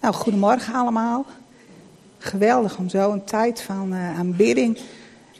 [0.00, 1.24] Nou, goedemorgen allemaal.
[2.18, 4.78] Geweldig om zo een tijd van uh, aanbidding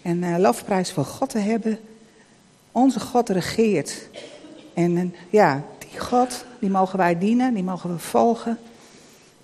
[0.03, 1.79] en uh, lofprijs voor God te hebben.
[2.73, 4.09] Onze God regeert.
[4.75, 8.59] En uh, ja, die God, die mogen wij dienen, die mogen we volgen.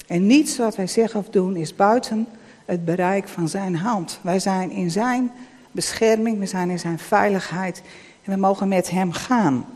[0.06, 2.26] En niets wat wij zeggen of doen is buiten
[2.64, 4.19] het bereik van zijn hand.
[4.22, 5.33] Wij zijn in zijn
[5.71, 7.83] bescherming, we zijn in zijn veiligheid
[8.24, 9.67] en we mogen met hem gaan.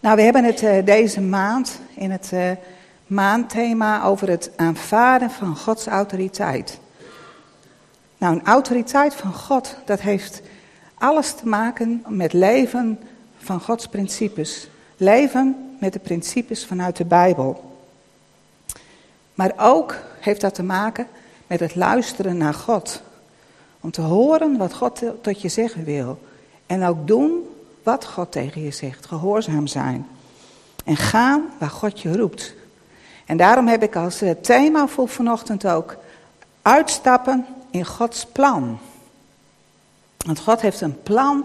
[0.00, 2.32] Nou, we hebben het deze maand in het
[3.10, 6.78] maandthema over het aanvaarden van Gods autoriteit.
[8.18, 10.42] Nou, een autoriteit van God, dat heeft
[10.94, 13.00] alles te maken met leven
[13.38, 14.68] van Gods principes.
[14.96, 17.78] Leven met de principes vanuit de Bijbel.
[19.34, 21.06] Maar ook heeft dat te maken
[21.46, 23.02] met het luisteren naar God.
[23.80, 26.18] Om te horen wat God tot je zeggen wil.
[26.66, 27.48] En ook doen
[27.82, 29.06] wat God tegen je zegt.
[29.06, 30.06] Gehoorzaam zijn.
[30.84, 32.54] En gaan waar God je roept.
[33.30, 35.96] En daarom heb ik als eh, thema voor vanochtend ook
[36.62, 38.78] uitstappen in Gods plan.
[40.26, 41.44] Want God heeft een plan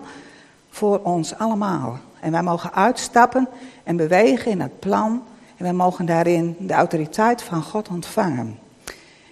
[0.70, 1.98] voor ons allemaal.
[2.20, 3.48] En wij mogen uitstappen
[3.84, 5.24] en bewegen in het plan.
[5.58, 8.60] En wij mogen daarin de autoriteit van God ontvangen.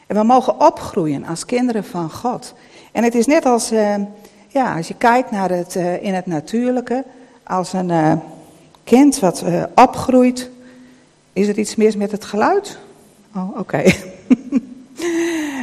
[0.07, 2.53] En we mogen opgroeien als kinderen van God.
[2.91, 3.95] En het is net als, uh,
[4.47, 7.03] ja, als je kijkt naar het uh, in het natuurlijke,
[7.43, 8.21] als een
[8.83, 9.43] kind wat
[9.75, 10.49] opgroeit,
[11.33, 12.77] is er iets mis met het geluid?
[13.35, 13.83] Oh, oké.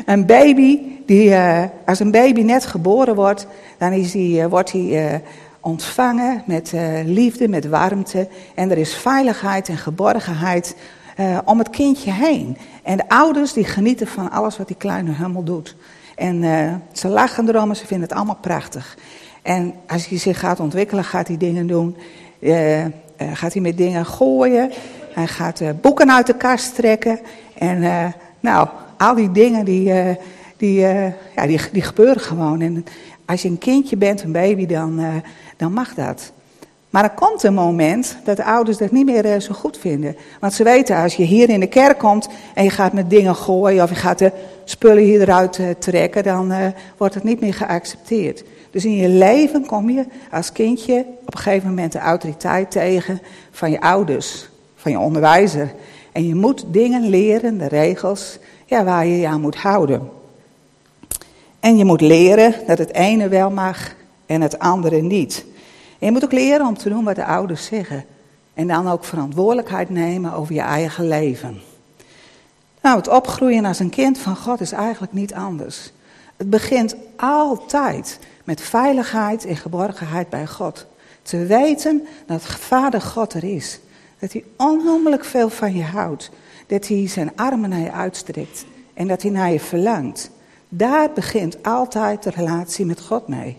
[0.06, 3.46] een baby, die, uh, als een baby net geboren wordt,
[3.78, 5.18] dan is die, uh, wordt hij uh,
[5.60, 6.72] ontvangen met
[7.04, 8.28] liefde, met warmte.
[8.54, 10.76] En er is veiligheid en geborgenheid
[11.44, 12.56] om het kindje heen.
[12.82, 15.76] En de ouders die genieten van alles wat die kleine hummel doet.
[16.16, 16.42] En
[16.92, 18.96] ze lachen erom en ze vinden het allemaal prachtig.
[19.42, 21.96] En als hij zich gaat ontwikkelen, gaat hij dingen doen.
[23.32, 24.70] gaat hij met dingen gooien.
[25.12, 27.20] Hij gaat uh, boeken uit de kast trekken.
[27.58, 28.06] En uh,
[28.40, 30.14] nou, al die dingen die, uh,
[30.56, 30.80] die,
[31.36, 32.60] ja, die, die gebeuren gewoon.
[32.60, 32.84] En
[33.26, 35.00] als je een kindje bent, een baby, dan,
[35.56, 36.32] dan mag dat.
[36.90, 40.16] Maar er komt een moment dat de ouders dat niet meer zo goed vinden.
[40.40, 43.36] Want ze weten, als je hier in de kerk komt en je gaat met dingen
[43.36, 44.32] gooien of je gaat de
[44.64, 46.52] spullen hier eruit trekken, dan
[46.96, 48.44] wordt het niet meer geaccepteerd.
[48.70, 53.20] Dus in je leven kom je als kindje op een gegeven moment de autoriteit tegen
[53.50, 54.48] van je ouders
[54.80, 55.74] van je onderwijzer.
[56.12, 60.10] En je moet dingen leren, de regels, ja, waar je je aan moet houden.
[61.60, 63.94] En je moet leren dat het ene wel mag
[64.26, 65.44] en het andere niet.
[65.98, 68.04] En je moet ook leren om te doen wat de ouders zeggen.
[68.54, 71.60] En dan ook verantwoordelijkheid nemen over je eigen leven.
[72.82, 75.92] Nou, het opgroeien als een kind van God is eigenlijk niet anders.
[76.36, 80.86] Het begint altijd met veiligheid en geborgenheid bij God.
[81.22, 83.80] Te weten dat Vader God er is.
[84.20, 86.30] Dat hij onnoemelijk veel van je houdt.
[86.66, 88.64] Dat hij zijn armen naar je uitstrekt.
[88.94, 90.30] En dat hij naar je verlangt.
[90.68, 93.58] Daar begint altijd de relatie met God mee.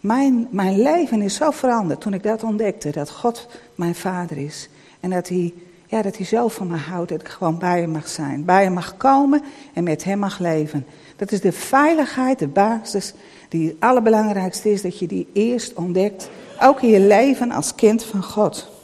[0.00, 2.90] Mijn, mijn leven is zo veranderd toen ik dat ontdekte.
[2.90, 4.68] Dat God mijn vader is.
[5.00, 5.54] En dat hij,
[5.86, 7.10] ja, dat hij zo van me houdt.
[7.10, 8.44] Dat ik gewoon bij hem mag zijn.
[8.44, 10.86] Bij hem mag komen en met hem mag leven.
[11.16, 13.14] Dat is de veiligheid, de basis.
[13.48, 14.82] Die het allerbelangrijkste is.
[14.82, 16.30] Dat je die eerst ontdekt.
[16.60, 18.77] Ook in je leven als kind van God.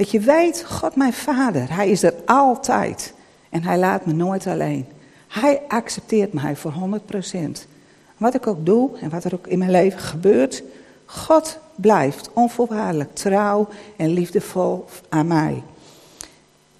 [0.00, 3.14] Dat je weet, God mijn vader, hij is er altijd.
[3.50, 4.86] En hij laat me nooit alleen.
[5.28, 7.36] Hij accepteert mij voor 100%.
[8.16, 10.62] Wat ik ook doe en wat er ook in mijn leven gebeurt,
[11.04, 15.62] God blijft onvoorwaardelijk trouw en liefdevol aan mij.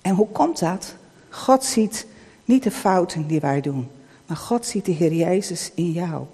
[0.03, 0.94] En hoe komt dat?
[1.28, 2.06] God ziet
[2.44, 3.88] niet de fouten die wij doen,
[4.26, 6.25] maar God ziet de Heer Jezus in jou.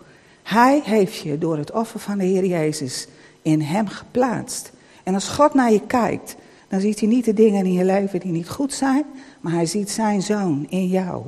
[0.42, 3.06] Hij heeft je door het offer van de Heer Jezus
[3.42, 4.72] in Hem geplaatst.
[5.02, 6.36] En als God naar je kijkt,
[6.68, 9.04] dan ziet hij niet de dingen in je leven die niet goed zijn,
[9.40, 11.22] maar hij ziet zijn zoon in jou.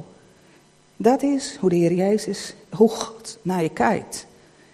[0.97, 4.27] Dat is hoe de Heer Jezus, hoe God naar je kijkt.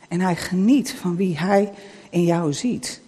[0.09, 1.73] En hij geniet van wie hij
[2.11, 3.01] in jou ziet.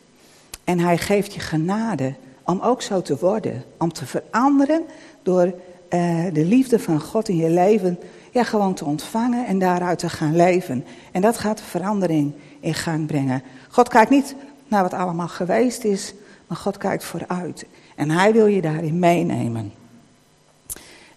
[0.64, 3.64] En hij geeft je genade om ook zo te worden.
[3.78, 4.82] Om te veranderen
[5.22, 7.98] door uh, de liefde van God in je leven
[8.30, 10.84] ja, gewoon te ontvangen en daaruit te gaan leven.
[11.12, 13.42] En dat gaat verandering in gang brengen.
[13.68, 14.34] God kijkt niet
[14.68, 16.14] naar wat allemaal geweest is,
[16.46, 17.66] maar God kijkt vooruit.
[17.94, 19.72] En hij wil je daarin meenemen.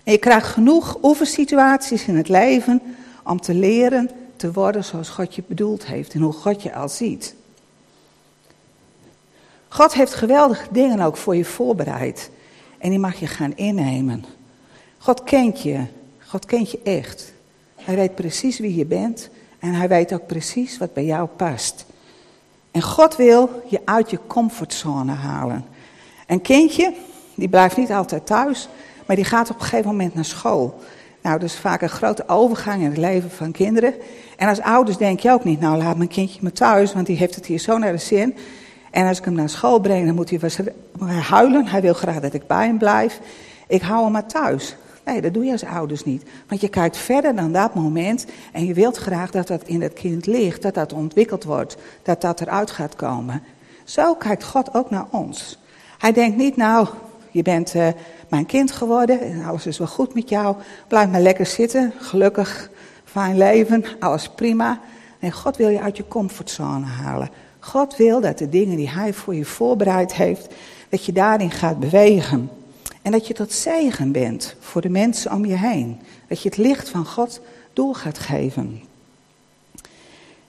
[0.03, 2.81] En je krijgt genoeg oefensituaties in het leven
[3.23, 6.89] om te leren te worden zoals God je bedoeld heeft en hoe God je al
[6.89, 7.35] ziet.
[9.67, 12.29] God heeft geweldige dingen ook voor je voorbereid.
[12.77, 14.25] En die mag je gaan innemen.
[14.97, 15.85] God kent je.
[16.27, 17.33] God kent je echt.
[17.75, 19.29] Hij weet precies wie je bent.
[19.59, 21.85] En hij weet ook precies wat bij jou past.
[22.71, 25.65] En God wil je uit je comfortzone halen.
[26.27, 26.93] Een kindje,
[27.35, 28.69] die blijft niet altijd thuis,
[29.05, 30.79] maar die gaat op een gegeven moment naar school.
[31.21, 33.93] Nou, dat is vaak een grote overgang in het leven van kinderen.
[34.37, 37.17] En als ouders denk je ook niet, nou laat mijn kindje maar thuis, want die
[37.17, 38.35] heeft het hier zo naar de zin.
[38.91, 41.67] En als ik hem naar school breng, dan moet hij huilen.
[41.67, 43.19] Hij wil graag dat ik bij hem blijf.
[43.67, 44.75] Ik hou hem maar thuis.
[45.09, 46.23] Nee, dat doe je als ouders niet.
[46.47, 49.93] Want je kijkt verder dan dat moment en je wilt graag dat dat in het
[49.93, 53.43] kind ligt, dat dat ontwikkeld wordt, dat dat eruit gaat komen.
[53.83, 55.59] Zo kijkt God ook naar ons.
[55.97, 56.87] Hij denkt niet, nou,
[57.31, 57.87] je bent uh,
[58.27, 60.55] mijn kind geworden en alles is wel goed met jou.
[60.87, 62.69] Blijf maar lekker zitten, gelukkig,
[63.03, 64.79] fijn leven, alles prima.
[65.19, 67.29] Nee, God wil je uit je comfortzone halen.
[67.59, 70.53] God wil dat de dingen die Hij voor je voorbereid heeft,
[70.89, 72.49] dat je daarin gaat bewegen.
[73.09, 75.99] En dat je tot zegen bent voor de mensen om je heen.
[76.27, 77.39] Dat je het licht van God
[77.73, 78.81] door gaat geven.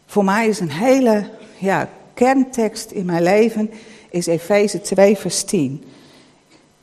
[0.07, 3.71] Voor mij is een hele ja, kerntekst in mijn leven
[4.11, 5.85] is Efeze 2 vers 10.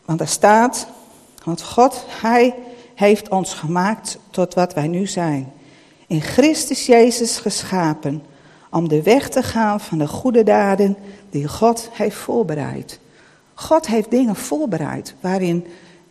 [0.06, 0.88] Want daar staat,
[1.44, 2.56] want God, Hij
[2.96, 5.54] heeft ons gemaakt tot wat wij nu zijn.
[6.08, 8.24] In Christus Jezus geschapen
[8.70, 10.98] om de weg te gaan van de goede daden
[11.30, 13.00] die God heeft voorbereid.
[13.60, 15.66] God heeft dingen voorbereid waarin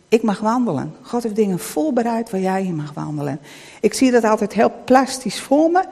[0.07, 0.95] ik mag wandelen.
[1.01, 3.39] God heeft dingen voorbereid waar jij in mag wandelen.
[3.81, 5.83] Ik zie dat altijd heel plastisch voor me.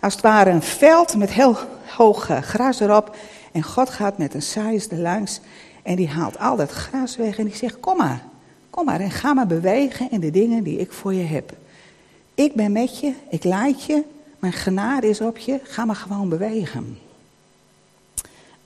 [0.00, 1.56] Als het ware een veld met heel
[1.96, 3.16] hoog eh, gras erop.
[3.52, 5.40] En God gaat met een saaiers er langs.
[5.82, 8.22] En die haalt al dat gras weg en die zegt, kom maar.
[8.70, 11.52] Kom maar en ga maar bewegen in de dingen die ik voor je heb.
[12.34, 14.02] Ik ben met je, ik leid je,
[14.38, 16.98] mijn genade is op je, ga maar gewoon bewegen.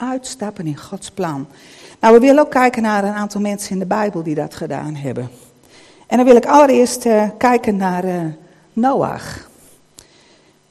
[0.02, 1.46] Uitstappen in Gods plan.
[2.00, 4.94] Nou, we willen ook kijken naar een aantal mensen in de Bijbel die dat gedaan
[4.94, 5.30] hebben.
[6.06, 8.22] En dan wil ik allereerst uh, kijken naar uh,
[8.72, 9.50] Noach.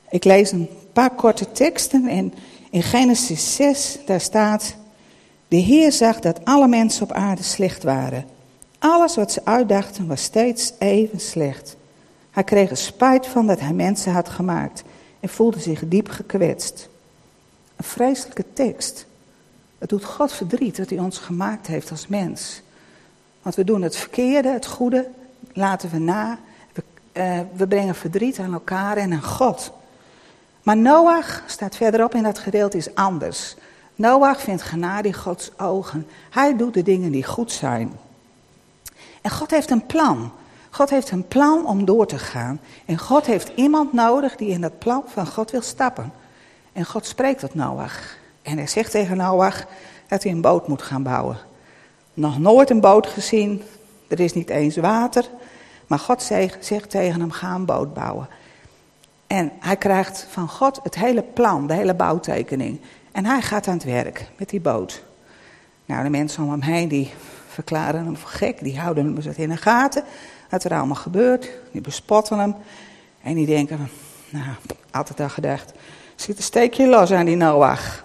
[0.10, 2.33] Ik lees een paar korte teksten en
[2.69, 4.75] in Genesis 6, daar staat...
[5.48, 8.25] De Heer zag dat alle mensen op aarde slecht waren.
[8.80, 11.75] Alles wat ze uitdachten was steeds even slecht.
[12.31, 14.83] Hij kreeg er spijt van dat hij mensen had gemaakt
[15.19, 16.89] en voelde zich diep gekwetst.
[17.75, 19.06] Een vreselijke tekst.
[19.81, 22.62] Het doet God verdriet dat hij ons gemaakt heeft als mens.
[23.42, 25.10] Want we doen het verkeerde, het goede,
[25.54, 26.39] laten we na.
[26.74, 26.83] We,
[27.13, 29.72] uh, we brengen verdriet aan elkaar en aan God.
[30.63, 33.56] Maar Noach staat verderop in dat gedeelte is anders.
[33.95, 36.07] Noach vindt genade in Gods ogen.
[36.30, 37.92] Hij doet de dingen die goed zijn.
[39.22, 40.31] En God heeft een plan.
[40.69, 42.60] God heeft een plan om door te gaan.
[42.86, 46.13] En God heeft iemand nodig die in dat plan van God wil stappen.
[46.74, 48.19] En God spreekt tot Noach.
[48.42, 49.66] En hij zegt tegen Noach
[50.08, 51.38] dat hij een boot moet gaan bouwen.
[52.14, 53.64] Nog nooit een boot gezien,
[54.08, 55.30] er is niet eens water.
[55.88, 56.24] Maar God
[56.60, 58.28] zegt tegen hem, ga een boot bouwen.
[59.28, 62.80] En hij krijgt van God het hele plan, de hele bouwtekening.
[63.12, 65.04] En hij gaat aan het werk met die boot.
[65.86, 67.14] Nou, de mensen om hem heen die
[67.48, 70.04] verklaren hem voor gek, die houden hem in de gaten.
[70.50, 72.56] Wat er allemaal gebeurt, die bespotten hem.
[73.22, 73.90] En die denken,
[74.30, 74.46] nou,
[74.92, 75.72] altijd al gedacht,
[76.16, 78.04] zit een steekje los aan die Noach.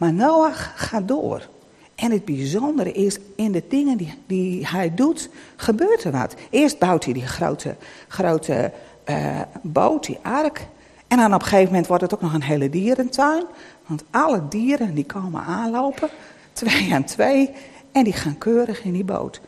[0.00, 1.48] Maar Noach gaat door.
[1.94, 6.34] En het bijzondere is, in de dingen die, die hij doet, gebeurt er wat.
[6.50, 7.76] Eerst bouwt hij die grote,
[8.08, 8.72] grote
[9.06, 10.66] uh, boot, die ark.
[11.08, 13.44] En dan op een gegeven moment wordt het ook nog een hele dierentuin.
[13.86, 16.08] Want alle dieren die komen aanlopen,
[16.52, 17.50] twee aan twee.
[17.92, 19.40] En die gaan keurig in die boot.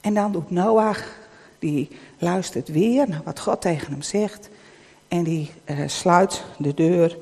[0.00, 1.04] En dan doet Noach,
[1.58, 4.48] die luistert weer naar wat God tegen hem zegt.
[5.08, 7.16] En die uh, sluit de deur.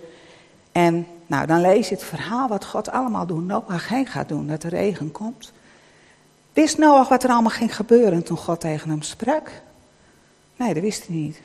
[0.73, 4.47] En nou, dan lees je het verhaal wat God allemaal doen, Noach heen gaat doen,
[4.47, 5.53] dat de regen komt.
[6.53, 9.51] Wist Noach wat er allemaal ging gebeuren toen God tegen hem sprak?
[10.57, 11.41] Nee, dat wist hij niet.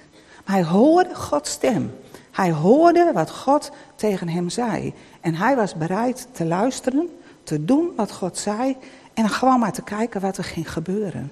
[0.46, 1.94] Maar hij hoorde Gods stem.
[2.32, 4.94] Hij hoorde wat God tegen hem zei.
[5.22, 7.10] En hij was bereid te luisteren,
[7.44, 8.78] te doen wat God zei
[9.14, 11.32] en gewoon maar te kijken wat er ging gebeuren.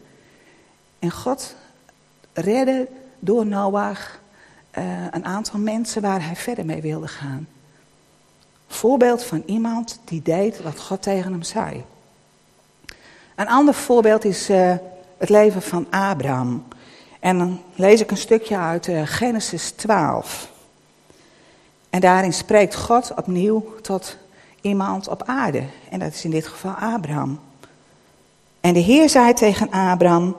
[1.00, 1.56] En God
[2.34, 2.88] redde
[3.20, 4.20] door Noach
[4.78, 7.48] uh, een aantal mensen waar hij verder mee wilde gaan.
[8.72, 11.84] Voorbeeld van iemand die deed wat God tegen hem zei.
[13.36, 14.74] Een ander voorbeeld is uh,
[15.18, 16.64] het leven van Abraham.
[17.20, 20.52] En dan lees ik een stukje uit uh, Genesis 12.
[21.90, 24.18] En daarin spreekt God opnieuw tot
[24.62, 25.64] iemand op aarde.
[25.90, 27.40] En dat is in dit geval Abraham.
[28.62, 30.36] En de Heer zei tegen Abraham: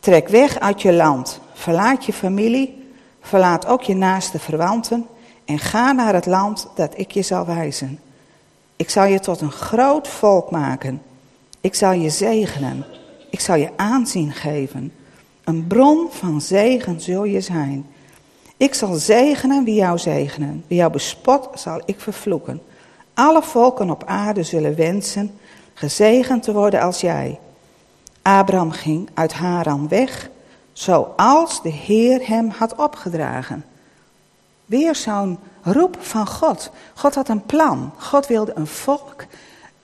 [0.00, 5.06] Trek weg uit je land, verlaat je familie, verlaat ook je naaste verwanten
[5.46, 7.98] en ga naar het land dat ik je zal wijzen.
[8.76, 11.02] Ik zal je tot een groot volk maken.
[11.60, 12.84] Ik zal je zegenen.
[13.30, 14.92] Ik zal je aanzien geven.
[15.44, 17.86] Een bron van zegen zul je zijn.
[18.56, 20.64] Ik zal zegenen wie jou zegenen.
[20.66, 22.62] Wie jou bespot zal ik vervloeken.
[23.14, 25.38] Alle volken op aarde zullen wensen
[25.74, 27.38] gezegend te worden als jij.
[28.22, 30.30] Abraham ging uit Haran weg,
[30.72, 33.64] zoals de Heer hem had opgedragen.
[34.66, 36.70] Weer zo'n roep van God.
[36.94, 37.92] God had een plan.
[37.98, 39.24] God wilde een volk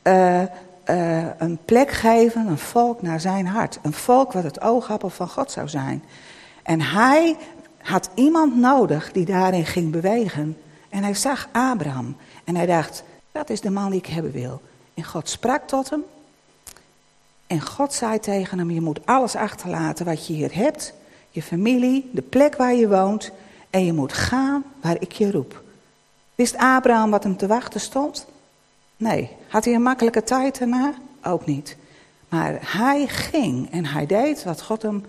[0.03, 3.79] uh, uh, een plek geven, een volk naar zijn hart.
[3.83, 6.03] Een volk wat het oogappel van God zou zijn.
[6.63, 7.37] En hij
[7.83, 10.57] had iemand nodig die daarin ging bewegen.
[10.89, 12.17] En hij zag Abraham.
[12.45, 14.61] En hij dacht, dat is de man die ik hebben wil.
[14.95, 16.05] En God sprak tot hem.
[17.47, 20.95] En God zei tegen hem, je moet alles achterlaten wat je hier hebt.
[21.31, 23.31] Je familie, de plek waar je woont.
[23.73, 25.63] En je moet gaan waar ik je roep.
[26.35, 28.27] Wist Abraham wat hem te wachten stond?
[28.97, 29.31] Nee.
[29.49, 30.95] Had hij een makkelijke tijd daarna?
[31.23, 31.77] Ook niet.
[32.29, 35.05] Maar hij ging en hij deed wat God hem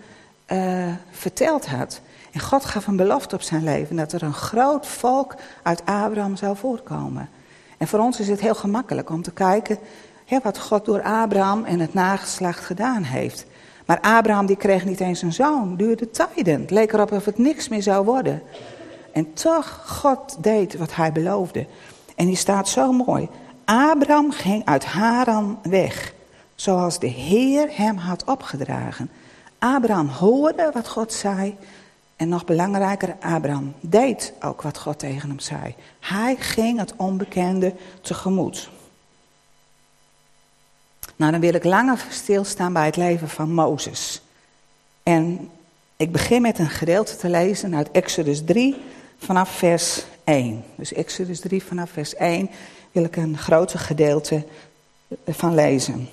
[0.46, 2.00] uh, verteld had.
[2.32, 6.36] En God gaf een belofte op zijn leven dat er een groot volk uit Abraham
[6.36, 7.28] zou voorkomen.
[7.78, 9.78] En voor ons is het heel gemakkelijk om te kijken
[10.42, 13.46] wat God door Abraham en het nageslacht gedaan heeft.
[13.84, 16.60] Maar Abraham die kreeg niet eens een zoon, duurde tijden.
[16.60, 18.42] Het leek erop of het niks meer zou worden.
[19.12, 21.66] En toch, God deed wat hij beloofde.
[22.16, 23.28] En die staat zo mooi.
[23.64, 26.14] Abraham ging uit Haran weg,
[26.54, 29.10] zoals de Heer hem had opgedragen.
[29.58, 31.56] Abraham hoorde wat God zei.
[32.16, 35.74] En nog belangrijker, Abraham deed ook wat God tegen hem zei.
[36.00, 38.70] Hij ging het onbekende tegemoet.
[41.16, 44.22] Nou, dan wil ik langer stilstaan bij het leven van Mozes.
[45.02, 45.50] En
[45.96, 48.76] ik begin met een gedeelte te lezen uit Exodus 3
[49.18, 50.64] vanaf vers 1.
[50.74, 52.50] Dus Exodus 3 vanaf vers 1
[52.92, 54.44] wil ik een groter gedeelte
[55.26, 56.08] van lezen.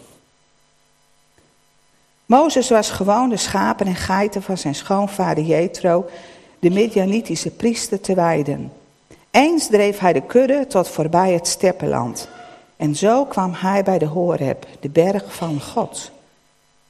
[2.26, 6.10] Mozes was gewoon de schapen en geiten van zijn schoonvader Jethro,
[6.60, 8.72] de Midianitische priester, te weiden.
[9.32, 12.30] Eens dreef hij de kudde tot voorbij het steppenland.
[12.82, 16.12] En zo kwam hij bij de Horeb, de berg van God.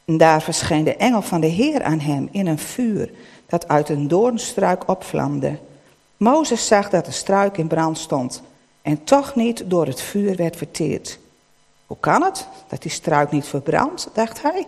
[0.06, 3.12] En daar verscheen de engel van de Heer aan hem in een vuur
[3.46, 5.58] dat uit een doornstruik opvlamde.
[6.18, 8.42] Mozes zag dat de struik in brand stond
[8.82, 11.20] en toch niet door het vuur werd verteerd.
[11.86, 14.68] Hoe kan het dat die struik niet verbrandt, dacht hij.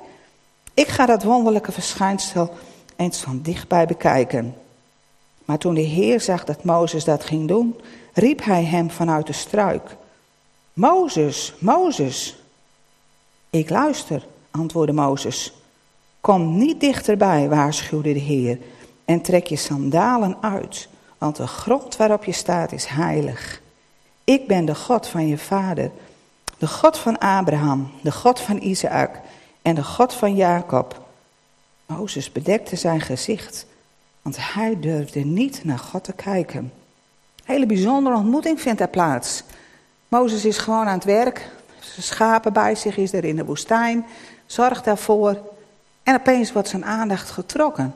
[0.73, 2.53] Ik ga dat wonderlijke verschijnsel
[2.95, 4.55] eens van dichtbij bekijken.
[5.45, 7.79] Maar toen de Heer zag dat Mozes dat ging doen,
[8.13, 9.95] riep hij hem vanuit de struik.
[10.73, 12.35] Mozes, Mozes.
[13.49, 15.53] Ik luister, antwoordde Mozes.
[16.21, 18.59] Kom niet dichterbij, waarschuwde de Heer,
[19.05, 20.87] en trek je sandalen uit,
[21.17, 23.61] want de grond waarop je staat is heilig.
[24.23, 25.91] Ik ben de God van je vader,
[26.57, 29.19] de God van Abraham, de God van Isaac
[29.61, 31.01] en de God van Jacob.
[31.85, 33.65] Mozes bedekte zijn gezicht,
[34.21, 36.59] want hij durfde niet naar God te kijken.
[36.59, 36.71] Een
[37.53, 39.43] hele bijzondere ontmoeting vindt er plaats.
[40.13, 44.05] Mozes is gewoon aan het werk, zijn schapen bij zich, is er in de woestijn,
[44.45, 45.37] zorgt daarvoor.
[46.03, 47.93] En opeens wordt zijn aandacht getrokken.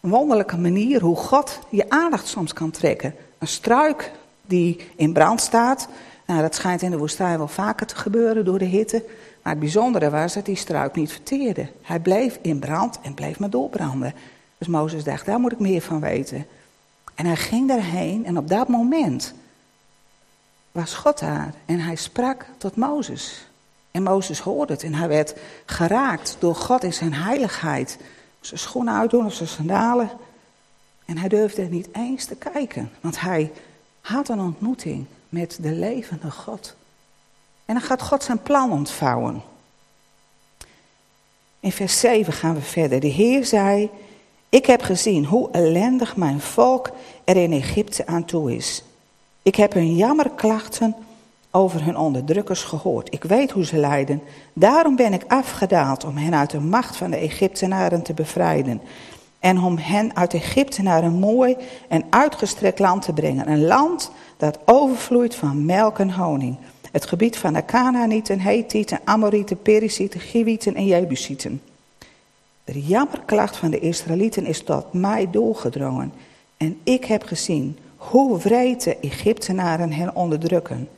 [0.00, 3.14] Een wonderlijke manier hoe God je aandacht soms kan trekken.
[3.38, 5.88] Een struik die in brand staat.
[6.26, 9.04] Nou, dat schijnt in de woestijn wel vaker te gebeuren door de hitte.
[9.42, 11.68] Maar het bijzondere was dat die struik niet verteerde.
[11.82, 14.14] Hij bleef in brand en bleef maar doorbranden.
[14.58, 16.46] Dus Mozes dacht, daar moet ik meer van weten.
[17.14, 19.34] En hij ging daarheen en op dat moment
[20.74, 21.54] was God daar.
[21.66, 23.46] En hij sprak tot Mozes.
[23.90, 25.34] En Mozes hoorde het en hij werd
[25.66, 27.98] geraakt door God in zijn heiligheid.
[28.40, 30.10] Zijn schoenen uitdoen of zijn sandalen.
[31.04, 33.52] En hij durfde niet eens te kijken, want hij
[34.00, 36.74] had een ontmoeting met de levende God.
[37.64, 39.42] En dan gaat God zijn plan ontvouwen.
[41.60, 43.00] In vers 7 gaan we verder.
[43.00, 43.90] De Heer zei:
[44.48, 46.90] Ik heb gezien hoe ellendig mijn volk
[47.24, 48.82] er in Egypte aan toe is.
[49.44, 50.94] Ik heb hun jammerklachten
[51.50, 53.14] over hun onderdrukkers gehoord.
[53.14, 54.22] Ik weet hoe ze lijden.
[54.52, 58.80] Daarom ben ik afgedaald om hen uit de macht van de Egyptenaren te bevrijden.
[59.38, 61.56] En om hen uit Egypte naar een mooi
[61.88, 63.50] en uitgestrekt land te brengen.
[63.50, 66.56] Een land dat overvloeit van melk en honing.
[66.92, 71.62] Het gebied van de Canaanieten, Hethieten, Amorieten, Perizieten, Giwieten en Jebusieten.
[72.64, 76.12] De jammerklacht van de Israëlieten is tot mij doorgedrongen.
[76.56, 77.78] En ik heb gezien
[78.10, 80.88] hoe wreed de Egyptenaren hen onderdrukken.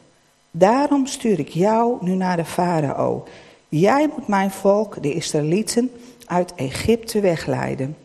[0.50, 3.25] Daarom stuur ik jou nu naar de farao.
[3.68, 5.90] Jij moet mijn volk, de Israëlieten,
[6.26, 7.96] uit Egypte wegleiden.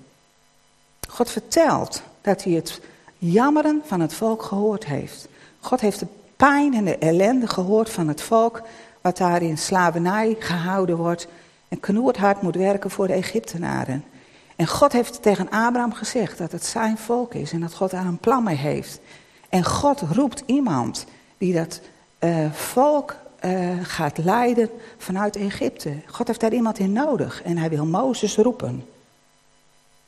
[1.07, 2.81] God vertelt dat hij het
[3.17, 5.27] jammeren van het volk gehoord heeft.
[5.59, 8.61] God heeft de pijn en de ellende gehoord van het volk,
[9.01, 11.27] wat daar in slavernij gehouden wordt
[11.67, 14.03] en knoerd hard moet werken voor de Egyptenaren.
[14.55, 18.05] En God heeft tegen Abraham gezegd dat het zijn volk is en dat God daar
[18.05, 18.99] een plan mee heeft.
[19.49, 21.05] En God roept iemand
[21.37, 21.81] die dat
[22.19, 23.15] uh, volk
[23.45, 25.93] uh, gaat leiden vanuit Egypte.
[26.05, 28.85] God heeft daar iemand in nodig en hij wil Mozes roepen.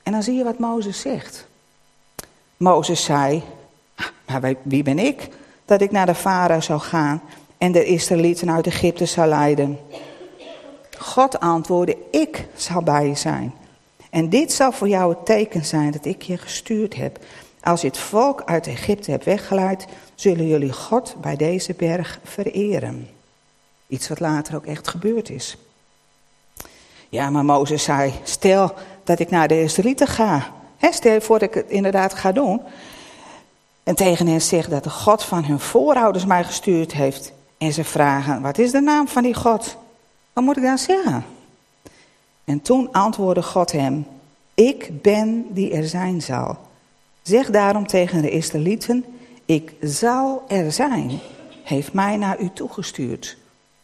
[0.03, 1.47] En dan zie je wat Mozes zegt.
[2.57, 3.43] Mozes zei,
[4.25, 5.29] maar wie ben ik
[5.65, 7.21] dat ik naar de farao zou gaan
[7.57, 9.79] en de Israëlieten uit Egypte zou leiden?
[10.97, 13.53] God antwoordde, ik zal bij je zijn.
[14.13, 17.19] En dit zal voor jou het teken zijn dat ik je gestuurd heb.
[17.61, 23.09] Als je het volk uit Egypte hebt weggeleid, zullen jullie God bij deze berg vereren.
[23.87, 25.57] Iets wat later ook echt gebeurd is.
[27.09, 30.51] Ja, maar Mozes zei, stel dat ik naar de Israëlieten ga.
[30.77, 32.61] He, stel voor dat ik het inderdaad ga doen.
[33.83, 37.33] En tegen hen zegt dat de God van hun voorouders mij gestuurd heeft.
[37.57, 39.77] En ze vragen, wat is de naam van die God?
[40.33, 41.25] Wat moet ik dan zeggen?
[42.43, 44.05] En toen antwoordde God hem,
[44.53, 46.57] ik ben die er zijn zal.
[47.21, 49.05] Zeg daarom tegen de Israëlieten,
[49.45, 51.19] ik zal er zijn,
[51.63, 53.37] heeft mij naar u toegestuurd.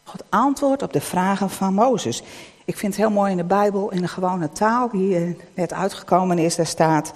[0.03, 2.23] God antwoordt op de vragen van Mozes.
[2.65, 6.39] Ik vind het heel mooi in de Bijbel, in de gewone taal die net uitgekomen
[6.39, 7.11] is, daar staat...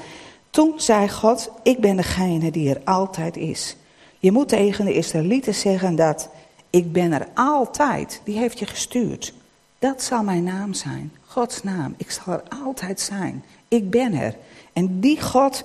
[0.49, 3.75] Toen zei God, ik ben degene die er altijd is.
[4.19, 6.29] Je moet tegen de Israëlieten zeggen dat
[6.69, 9.33] ik ben er altijd, die heeft je gestuurd.
[9.79, 11.93] Dat zal mijn naam zijn, Gods naam.
[11.97, 13.43] Ik zal er altijd zijn.
[13.67, 14.35] Ik ben er.
[14.73, 15.63] En die God,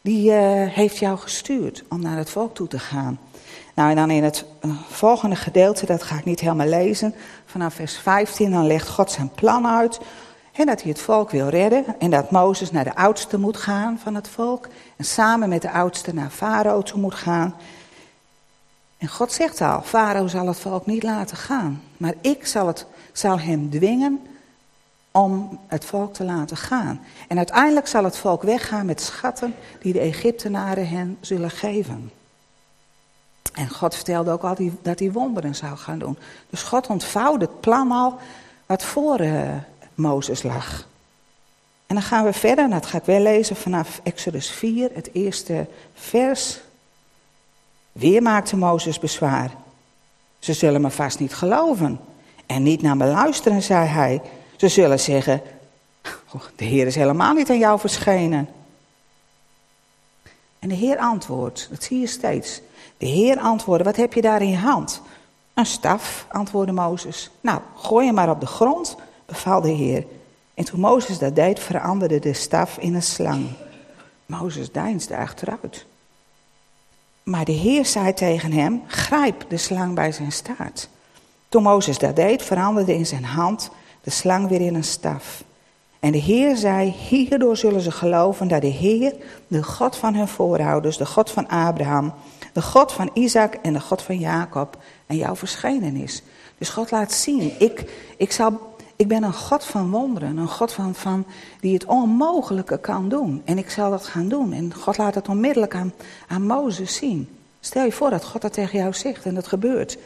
[0.00, 3.18] die uh, heeft jou gestuurd om naar het volk toe te gaan.
[3.74, 7.14] Nou, en dan in het uh, volgende gedeelte, dat ga ik niet helemaal lezen.
[7.46, 10.00] Vanaf vers 15, dan legt God zijn plan uit.
[10.52, 11.84] En dat hij het volk wil redden.
[11.98, 14.68] En dat Mozes naar de oudste moet gaan van het volk.
[14.96, 17.54] En samen met de oudste naar Farao toe moet gaan.
[18.98, 21.82] En God zegt al, Farao zal het volk niet laten gaan.
[21.96, 24.20] Maar ik zal, het, zal hem dwingen
[25.10, 27.00] om het volk te laten gaan.
[27.28, 32.10] En uiteindelijk zal het volk weggaan met schatten die de Egyptenaren hen zullen geven.
[33.54, 36.18] En God vertelde ook al dat hij wonderen zou gaan doen.
[36.50, 38.18] Dus God ontvouwde het plan al
[38.66, 39.50] wat voor uh,
[39.94, 40.86] Mozes lag.
[41.86, 45.10] En dan gaan we verder, en dat ga ik wel lezen vanaf Exodus 4, het
[45.12, 46.60] eerste vers.
[47.92, 49.50] Weer maakte Mozes bezwaar.
[50.38, 52.00] Ze zullen me vast niet geloven
[52.46, 54.22] en niet naar me luisteren, zei hij.
[54.58, 55.42] Ze zullen zeggen,
[56.32, 58.48] oh, de Heer is helemaal niet aan jou verschenen.
[60.58, 62.60] En de Heer antwoordt, dat zie je steeds.
[62.96, 65.02] De Heer antwoordde, wat heb je daar in je hand?
[65.54, 67.30] Een staf, antwoordde Mozes.
[67.40, 70.04] Nou, gooi hem maar op de grond, beval de Heer.
[70.54, 73.46] En toen Mozes dat deed, veranderde de staf in een slang.
[74.26, 75.86] Mozes deinsde achteruit.
[77.22, 80.88] Maar de Heer zei tegen hem, grijp de slang bij zijn staart.
[81.48, 83.70] Toen Mozes dat deed, veranderde in zijn hand
[84.02, 85.44] de slang weer in een staf.
[86.00, 89.14] En de Heer zei, hierdoor zullen ze geloven dat de Heer,
[89.46, 92.14] de God van hun voorouders, de God van Abraham,
[92.52, 96.22] de God van Isaac en de God van Jacob, en jou verschenen is.
[96.58, 100.72] Dus God laat zien, ik, ik, zal, ik ben een God van wonderen, een God
[100.72, 101.26] van, van,
[101.60, 103.42] die het onmogelijke kan doen.
[103.44, 104.52] En ik zal dat gaan doen.
[104.52, 105.92] En God laat het onmiddellijk aan,
[106.28, 107.28] aan Mozes zien.
[107.60, 109.98] Stel je voor dat God dat tegen jou zegt en dat gebeurt.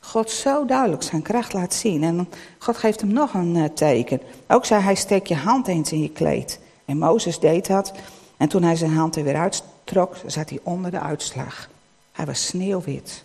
[0.00, 2.02] God zo duidelijk zijn kracht laat zien.
[2.02, 4.20] En God geeft hem nog een uh, teken.
[4.48, 6.60] Ook zei hij, steek je hand eens in je kleed.
[6.84, 7.92] En Mozes deed dat.
[8.36, 11.68] En toen hij zijn hand er weer uittrok, zat hij onder de uitslag.
[12.12, 13.24] Hij was sneeuwwit.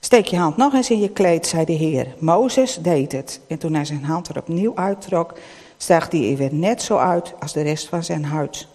[0.00, 2.14] Steek je hand nog eens in je kleed, zei de Heer.
[2.18, 3.40] Mozes deed het.
[3.48, 5.34] En toen hij zijn hand er opnieuw uittrok,
[5.76, 8.66] zag hij er weer net zo uit als de rest van zijn huid.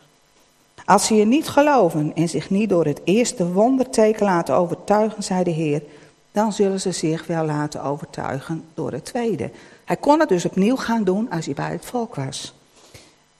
[0.85, 5.43] Als ze je niet geloven en zich niet door het eerste wonderteken laten overtuigen, zei
[5.43, 5.81] de Heer,
[6.37, 9.51] dan zullen ze zich wel laten overtuigen door het tweede.
[9.85, 12.53] Hij kon het dus opnieuw gaan doen als hij bij het volk was.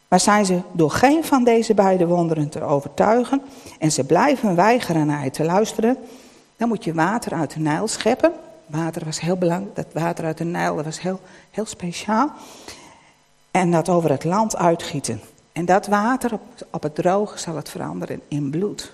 [0.07, 3.41] Maar zijn ze door geen van deze beide wonderen te overtuigen
[3.79, 5.97] en ze blijven weigeren naar je te luisteren,
[6.55, 8.31] dan moet je water uit de Nijl scheppen.
[8.65, 11.19] Water was heel belangrijk, dat water uit de Nijl was heel,
[11.51, 12.31] heel speciaal.
[13.51, 15.21] En dat over het land uitgieten.
[15.51, 18.91] En dat water op, op het droge zal het veranderen in bloed.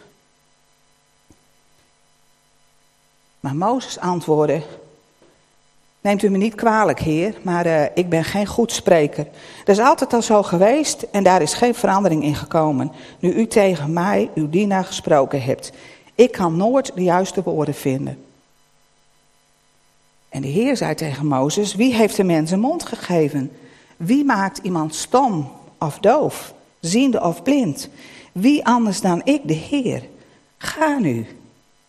[3.43, 4.61] Maar Mozes antwoordde:
[6.01, 9.27] Neemt u me niet kwalijk, heer, maar uh, ik ben geen goed spreker.
[9.63, 12.91] Dat is altijd al zo geweest en daar is geen verandering in gekomen.
[13.19, 15.71] Nu u tegen mij, uw dienaar, gesproken hebt.
[16.15, 18.25] Ik kan nooit de juiste woorden vinden.
[20.29, 23.51] En de Heer zei tegen Mozes: Wie heeft de mens een mond gegeven?
[23.97, 27.89] Wie maakt iemand stom of doof, ziende of blind?
[28.31, 30.03] Wie anders dan ik, de Heer?
[30.57, 31.27] Ga nu.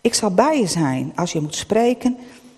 [0.04, 2.16] Ik zal bij je zijn als je moet spreken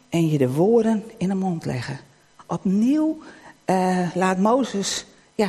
[0.08, 1.98] en je de woorden in de mond leggen.
[2.46, 3.18] Opnieuw
[3.66, 5.48] uh, laat Mozes ja,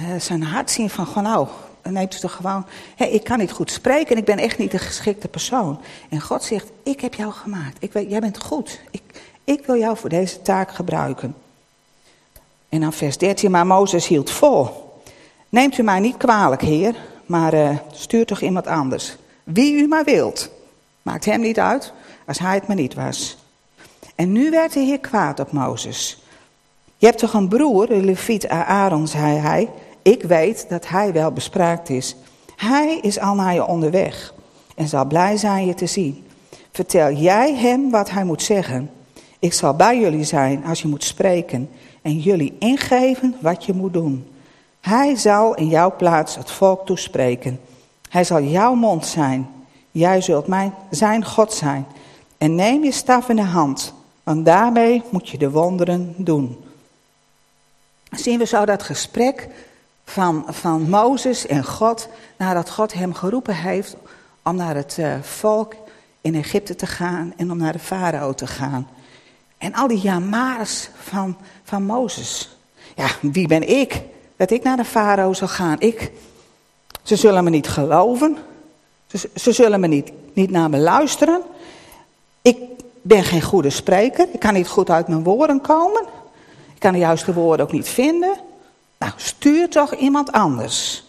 [0.00, 1.48] uh, zijn hart zien van gewoon nou,
[1.82, 4.78] neemt het toch gewoon, ik kan niet goed spreken en ik ben echt niet de
[4.78, 5.80] geschikte persoon.
[6.08, 9.02] En God zegt, ik heb jou gemaakt, ik weet, jij bent goed, ik,
[9.44, 11.34] Ik wil jou voor deze taak gebruiken.
[12.68, 14.68] En dan vers 13, maar Mozes hield vol.
[15.48, 16.94] Neemt u mij niet kwalijk, heer,
[17.26, 19.16] maar uh, stuur toch iemand anders.
[19.44, 20.50] Wie u maar wilt.
[21.02, 21.92] Maakt hem niet uit,
[22.26, 23.36] als hij het maar niet was.
[24.14, 26.22] En nu werd de heer kwaad op Mozes.
[26.96, 29.68] Je hebt toch een broer, de leviet Aaron, zei hij.
[30.02, 32.16] Ik weet dat hij wel bespraakt is.
[32.56, 34.34] Hij is al naar je onderweg
[34.74, 36.24] en zal blij zijn je te zien.
[36.72, 38.90] Vertel jij hem wat hij moet zeggen.
[39.38, 41.70] Ik zal bij jullie zijn als je moet spreken
[42.02, 44.26] en jullie ingeven wat je moet doen.
[44.80, 47.60] Hij zal in jouw plaats het volk toespreken.
[48.08, 49.48] Hij zal jouw mond zijn.
[49.90, 51.86] Jij zult mijn, zijn God zijn.
[52.38, 56.64] En neem je staf in de hand, want daarmee moet je de wonderen doen.
[58.10, 59.48] Zien we zo dat gesprek
[60.04, 63.96] van, van Mozes en God, nadat God hem geroepen heeft
[64.42, 65.74] om naar het uh, volk
[66.20, 68.88] in Egypte te gaan en om naar de farao te gaan.
[69.58, 72.56] En al die jamaars van, van Mozes.
[72.96, 74.02] Ja, wie ben ik
[74.36, 75.80] dat ik naar de farao zal gaan?
[75.80, 76.12] Ik,
[77.02, 78.36] ze zullen me niet geloven.
[79.34, 81.42] Ze, zullen me niet, niet naar me luisteren.
[82.42, 82.58] Ik
[83.02, 84.28] ben geen goede spreker.
[84.32, 86.02] Ik kan niet goed uit mijn woorden komen.
[86.74, 88.34] Ik kan de juiste woorden ook niet vinden.
[88.98, 91.04] Nou, stuur toch iemand anders.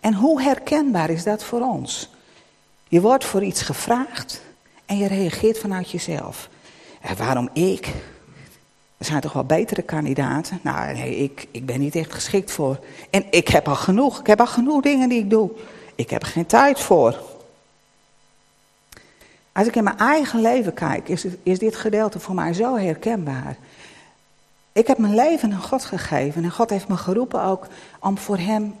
[0.00, 2.08] En hoe herkenbaar is dat voor ons?
[2.88, 4.42] Je wordt voor iets gevraagd
[4.86, 6.48] en je reageert vanuit jezelf.
[7.00, 7.86] En waarom ik?
[8.98, 10.60] Er zijn toch wel betere kandidaten?
[10.62, 12.78] Nou, nee, ik, ik ben niet echt geschikt voor.
[13.10, 14.20] En ik heb al genoeg.
[14.20, 15.50] Ik heb al genoeg dingen die ik doe.
[15.94, 17.18] Ik heb geen tijd voor.
[19.52, 23.56] Als ik in mijn eigen leven kijk, is, is dit gedeelte voor mij zo herkenbaar.
[24.72, 27.66] Ik heb mijn leven aan God gegeven en God heeft me geroepen ook
[28.00, 28.74] om voor hem,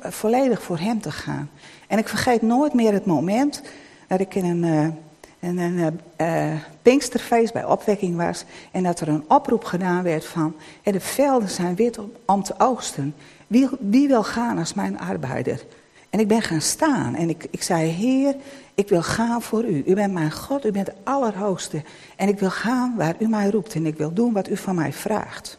[0.00, 1.50] volledig voor hem te gaan.
[1.86, 3.62] En ik vergeet nooit meer het moment
[4.06, 4.94] dat ik in een,
[5.40, 6.52] uh, een uh,
[6.82, 11.74] Pinksterfeest bij opwekking was en dat er een oproep gedaan werd van de velden zijn
[11.74, 13.14] wit om, om te oogsten.
[13.46, 15.64] Wie, wie wil gaan als mijn arbeider?
[16.10, 18.36] En ik ben gaan staan en ik, ik zei, Heer,
[18.74, 19.82] ik wil gaan voor u.
[19.86, 21.82] U bent mijn God, u bent de Allerhoogste.
[22.16, 24.74] En ik wil gaan waar u mij roept en ik wil doen wat u van
[24.74, 25.58] mij vraagt.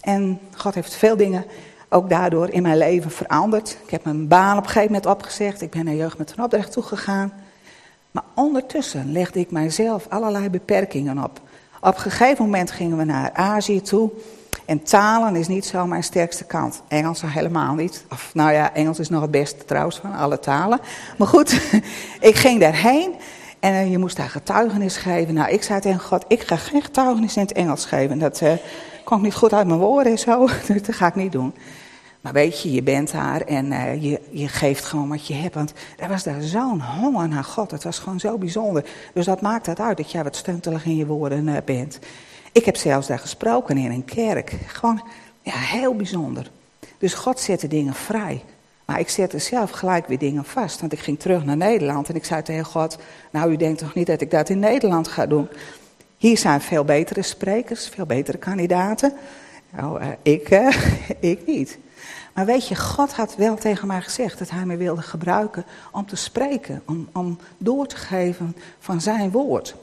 [0.00, 1.44] En God heeft veel dingen
[1.88, 3.78] ook daardoor in mijn leven veranderd.
[3.84, 5.60] Ik heb mijn baan op een gegeven moment opgezegd.
[5.60, 7.32] Ik ben naar Jeugd met een opdracht toegegaan.
[8.10, 11.40] Maar ondertussen legde ik mijzelf allerlei beperkingen op.
[11.80, 14.10] Op een gegeven moment gingen we naar Azië toe.
[14.64, 16.82] En talen is niet zo mijn sterkste kant.
[16.88, 18.04] Engels helemaal niet.
[18.10, 20.80] Of nou ja, Engels is nog het beste trouwens van alle talen.
[21.18, 21.60] Maar goed,
[22.20, 23.14] ik ging daarheen
[23.60, 25.34] en uh, je moest daar getuigenis geven.
[25.34, 28.18] Nou, ik zei tegen God, ik ga geen getuigenis in het Engels geven.
[28.18, 28.52] Dat uh,
[29.04, 30.48] kwam niet goed uit mijn woorden en zo.
[30.86, 31.54] Dat ga ik niet doen.
[32.20, 35.54] Maar weet je, je bent daar en uh, je, je geeft gewoon wat je hebt.
[35.54, 37.70] Want er was daar zo'n honger naar God.
[37.70, 38.84] Het was gewoon zo bijzonder.
[39.14, 41.98] Dus dat maakt het uit dat jij wat stuntelig in je woorden bent.
[42.52, 44.56] Ik heb zelfs daar gesproken in een kerk.
[44.66, 45.02] Gewoon,
[45.42, 46.50] ja, heel bijzonder.
[46.98, 48.42] Dus God zette dingen vrij.
[48.84, 50.80] Maar ik zette zelf gelijk weer dingen vast.
[50.80, 52.98] Want ik ging terug naar Nederland en ik zei tegen God:
[53.30, 55.48] Nou, u denkt toch niet dat ik dat in Nederland ga doen?
[56.16, 59.12] Hier zijn veel betere sprekers, veel betere kandidaten.
[59.70, 60.48] Nou, uh, ik,
[61.32, 61.78] ik niet.
[62.34, 66.06] Maar weet je, God had wel tegen mij gezegd dat hij me wilde gebruiken om
[66.06, 69.74] te spreken, om, om door te geven van zijn woord.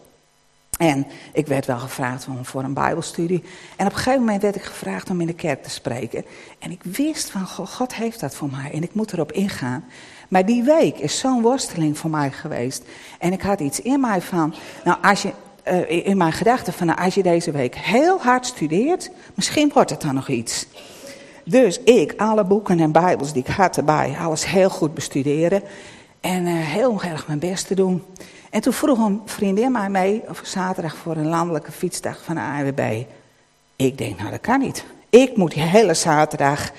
[0.80, 3.44] En ik werd wel gevraagd om, voor een Bijbelstudie.
[3.76, 6.26] En op een gegeven moment werd ik gevraagd om in de kerk te spreken.
[6.60, 9.84] En ik wist van God heeft dat voor mij en ik moet erop ingaan.
[10.30, 12.84] Maar die week is zo'n worsteling voor mij geweest.
[13.20, 15.32] En ik had iets in mij van, nou als je,
[15.68, 19.90] uh, in mijn gedachten van, nou, als je deze week heel hard studeert, misschien wordt
[19.90, 20.68] het dan nog iets.
[21.46, 25.64] Dus ik, alle boeken en bijbels die ik had erbij, alles heel goed bestuderen.
[26.20, 28.04] En uh, heel erg mijn best te doen.
[28.50, 32.42] En toen vroeg een vriendin mij mee op zaterdag voor een landelijke fietsdag van de
[32.42, 33.04] ANWB.
[33.76, 34.86] Ik denk, nou dat kan niet.
[35.10, 36.72] Ik moet die hele zaterdag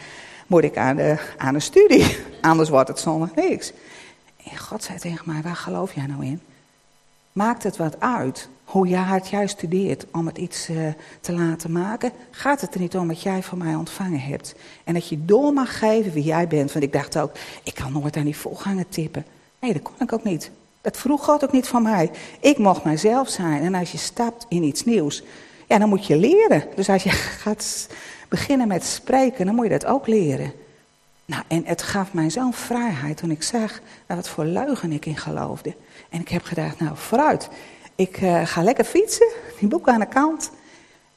[0.46, 2.16] moet ik aan, de, aan de studie.
[2.40, 3.72] Anders wordt het zondag niks.
[4.50, 6.40] En God zei tegen mij, waar geloof jij nou in?
[7.32, 10.88] Maakt het wat uit hoe je het juist studeert om het iets uh,
[11.20, 12.12] te laten maken?
[12.30, 14.54] Gaat het er niet om dat jij van mij ontvangen hebt?
[14.84, 16.72] En dat je door mag geven wie jij bent.
[16.72, 19.26] Want ik dacht ook, ik kan nooit aan die volgangen tippen.
[19.60, 20.50] Nee, dat kon ik ook niet.
[20.80, 22.10] Dat vroeg God ook niet van mij.
[22.40, 23.62] Ik mocht mijzelf zijn.
[23.62, 25.22] En als je stapt in iets nieuws,
[25.68, 26.64] ja, dan moet je leren.
[26.74, 27.10] Dus als je
[27.44, 27.88] gaat
[28.28, 30.52] beginnen met spreken, dan moet je dat ook leren.
[31.24, 35.16] Nou, en het gaf mij zo'n vrijheid toen ik zag wat voor leugen ik in
[35.16, 35.74] geloofde.
[36.08, 37.48] En ik heb gedacht, nou, vooruit.
[37.94, 40.50] Ik uh, ga lekker fietsen, die boeken aan de kant.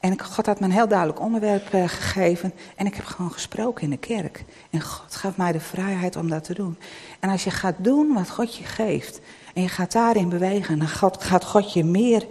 [0.00, 2.52] En God had me een heel duidelijk onderwerp uh, gegeven.
[2.76, 4.44] En ik heb gewoon gesproken in de kerk.
[4.70, 6.78] En God gaf mij de vrijheid om dat te doen.
[7.20, 9.20] En als je gaat doen wat God je geeft.
[9.54, 10.78] En je gaat daarin bewegen.
[10.78, 10.88] Dan
[11.18, 12.26] gaat God je meer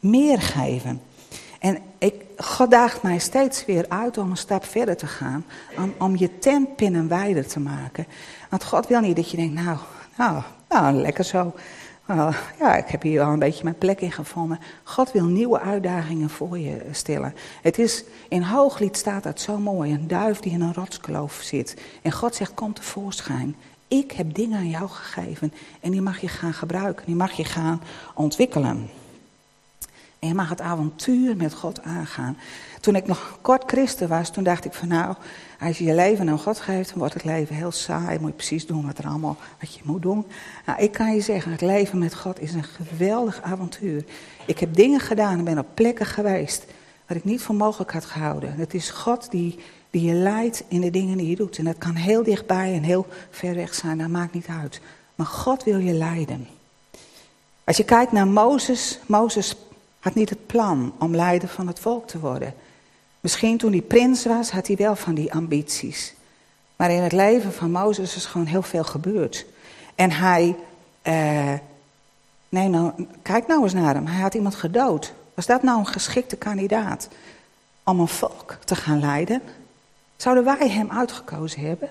[0.00, 1.00] meer geven.
[1.58, 5.44] En ik, God daagt mij steeds weer uit om een stap verder te gaan.
[5.76, 8.06] Om, om je tentpinnen wijder te maken.
[8.50, 9.78] Want God wil niet dat je denkt, nou,
[10.16, 11.52] nou, nou lekker zo.
[12.58, 14.60] Ja, ik heb hier wel een beetje mijn plek in gevonden.
[14.82, 17.34] God wil nieuwe uitdagingen voor je stellen.
[17.62, 19.92] Het is, in Hooglied staat dat zo mooi.
[19.92, 21.76] Een duif die in een rotskloof zit.
[22.02, 23.56] En God zegt, kom tevoorschijn.
[23.88, 25.52] Ik heb dingen aan jou gegeven.
[25.80, 27.06] En die mag je gaan gebruiken.
[27.06, 27.82] Die mag je gaan
[28.14, 28.90] ontwikkelen.
[30.18, 32.36] En je mag het avontuur met God aangaan.
[32.80, 35.14] Toen ik nog kort christen was, toen dacht ik van nou,
[35.60, 38.18] als je je leven aan God geeft, dan wordt het leven heel saai.
[38.18, 40.26] Moet je precies doen wat er allemaal, wat je moet doen.
[40.66, 44.04] Nou, ik kan je zeggen, het leven met God is een geweldig avontuur.
[44.46, 46.64] Ik heb dingen gedaan en ben op plekken geweest
[47.06, 48.54] waar ik niet voor mogelijk had gehouden.
[48.54, 49.58] Het is God die,
[49.90, 51.58] die je leidt in de dingen die je doet.
[51.58, 54.80] En dat kan heel dichtbij en heel ver weg zijn, dat maakt niet uit.
[55.14, 56.48] Maar God wil je leiden.
[57.64, 59.56] Als je kijkt naar Mozes, Mozes
[59.98, 62.54] had niet het plan om leider van het volk te worden.
[63.20, 66.14] Misschien toen hij prins was, had hij wel van die ambities.
[66.76, 69.46] Maar in het leven van Mozes is gewoon heel veel gebeurd.
[69.94, 70.56] En hij,
[71.02, 71.52] eh,
[72.48, 75.12] nee nou, kijk nou eens naar hem, hij had iemand gedood.
[75.34, 77.08] Was dat nou een geschikte kandidaat
[77.84, 79.42] om een volk te gaan leiden?
[80.18, 81.90] Zouden wij hem uitgekozen hebben?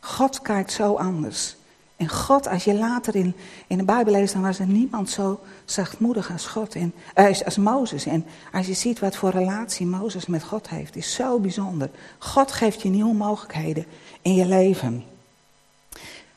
[0.00, 1.56] God kijkt zo anders.
[1.96, 3.34] En God, als je later in,
[3.66, 7.56] in de Bijbel leest, dan was er niemand zo zachtmoedig als God en, uh, als
[7.56, 8.06] Mozes.
[8.06, 11.90] En als je ziet wat voor relatie Mozes met God heeft, is zo bijzonder.
[12.18, 13.86] God geeft je nieuwe mogelijkheden
[14.22, 15.04] in je leven.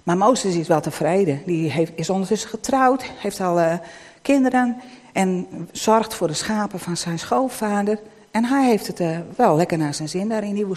[0.03, 1.41] Maar Mozes is wel tevreden.
[1.45, 3.73] Die heeft, is ondertussen getrouwd, heeft al uh,
[4.21, 4.81] kinderen
[5.13, 7.99] en zorgt voor de schapen van zijn schoonvader.
[8.31, 10.67] En hij heeft het uh, wel lekker naar zijn zin daar in die.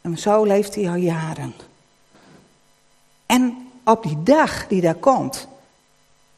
[0.00, 1.54] En zo leeft hij al jaren.
[3.26, 5.48] En op die dag die daar komt,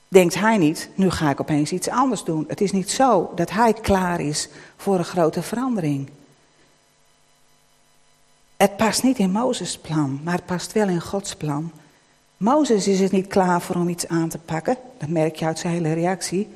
[0.09, 2.45] denkt hij niet, nu ga ik opeens iets anders doen.
[2.49, 6.11] Het is niet zo dat hij klaar is voor een grote verandering.
[8.57, 11.71] Het past niet in Mozes' plan, maar het past wel in Gods plan.
[12.37, 15.59] Mozes is er niet klaar voor om iets aan te pakken, dat merk je uit
[15.59, 16.49] zijn hele reactie,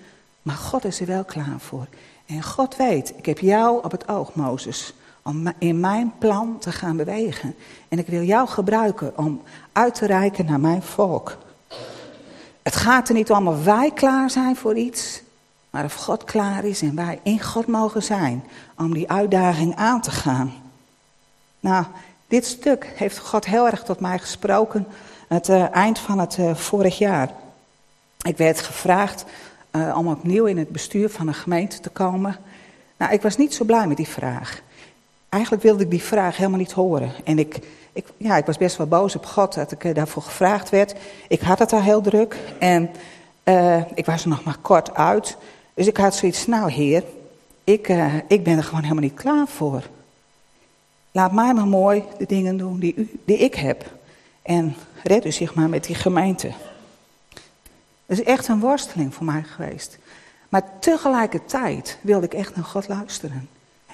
[0.43, 1.87] maar God is er wel klaar voor.
[2.27, 4.95] En God weet, ik heb jou op het oog, Mozes
[5.27, 7.55] om in mijn plan te gaan bewegen.
[7.89, 11.37] En ik wil jou gebruiken om uit te reiken naar mijn volk.
[12.63, 15.23] Het gaat er niet om of wij klaar zijn voor iets,
[15.71, 18.45] maar of God klaar is en wij in God mogen zijn
[18.77, 20.53] om die uitdaging aan te gaan.
[21.61, 21.85] Nou,
[22.29, 24.87] dit stuk heeft God heel erg tot mij gesproken
[25.29, 27.31] het uh, eind van het uh, vorig jaar.
[28.23, 29.25] Ik werd gevraagd
[29.73, 32.37] uh, om opnieuw in het bestuur van een gemeente te komen.
[32.97, 34.63] Nou, ik was niet zo blij met die vraag
[35.37, 37.13] eigenlijk wilde ik die vraag helemaal niet horen.
[37.25, 37.59] En ik,
[37.93, 40.95] ik, ja, ik was best wel boos op God dat ik eh, daarvoor gevraagd werd.
[41.29, 42.91] Ik had het al heel druk en
[43.45, 45.37] uh, ik was er nog maar kort uit.
[45.75, 47.05] Dus ik had zoiets, nou heer,
[47.65, 47.89] ik,
[48.29, 49.83] ik ben er gewoon helemaal niet klaar voor.
[51.11, 53.85] Laat mij maar mooi de dingen doen die, u, die ik heb.
[54.43, 56.53] En red u zich maar met die gemeente.
[58.07, 59.99] Dat is echt een worsteling voor mij geweest.
[60.49, 63.49] Maar tegelijkertijd wilde ik echt naar God luisteren.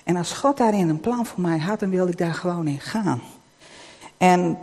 [0.05, 2.81] En als God daarin een plan voor mij had, dan wilde ik daar gewoon in
[2.81, 3.23] gaan.
[4.17, 4.59] En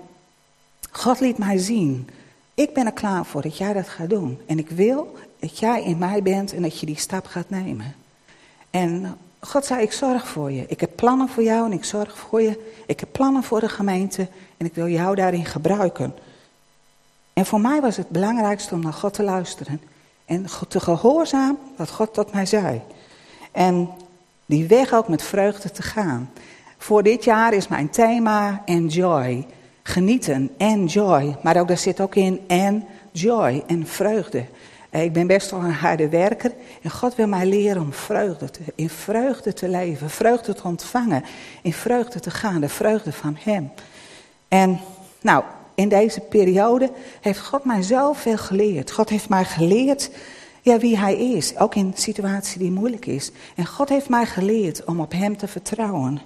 [0.92, 2.10] God liet mij zien,
[2.54, 4.40] ik ben er klaar voor dat jij dat gaat doen.
[4.46, 7.96] En ik wil dat jij in mij bent en dat je die stap gaat nemen.
[8.70, 10.66] En God zei, ik zorg voor je.
[10.68, 12.74] Ik heb plannen voor jou en ik zorg voor je.
[12.86, 16.14] Ik heb plannen voor de gemeente en ik wil jou daarin gebruiken.
[17.40, 19.82] En voor mij was het belangrijkste om naar God te luisteren.
[20.26, 22.82] En te gehoorzaam wat God tot mij zei.
[23.52, 23.90] En
[24.46, 26.32] die weg ook met vreugde te gaan.
[26.78, 29.46] Voor dit jaar is mijn thema enjoy.
[29.84, 31.38] Genieten, enjoy.
[31.44, 32.42] Maar ook daar zit ook in
[33.12, 34.46] joy en vreugde.
[34.90, 38.52] Eh, ik ben best wel een harde werker en God wil mij leren om vreugde
[38.52, 41.24] te, in vreugde te leven, vreugde te ontvangen,
[41.62, 43.72] in vreugde te gaan, de vreugde van Hem.
[44.48, 44.80] En
[45.22, 45.44] nou,
[45.80, 48.92] in deze periode heeft God mij zoveel geleerd.
[48.92, 50.10] God heeft mij geleerd
[50.62, 53.32] ja, wie hij is, ook in situatie die moeilijk is.
[53.56, 56.22] En God heeft mij geleerd om op hem te vertrouwen.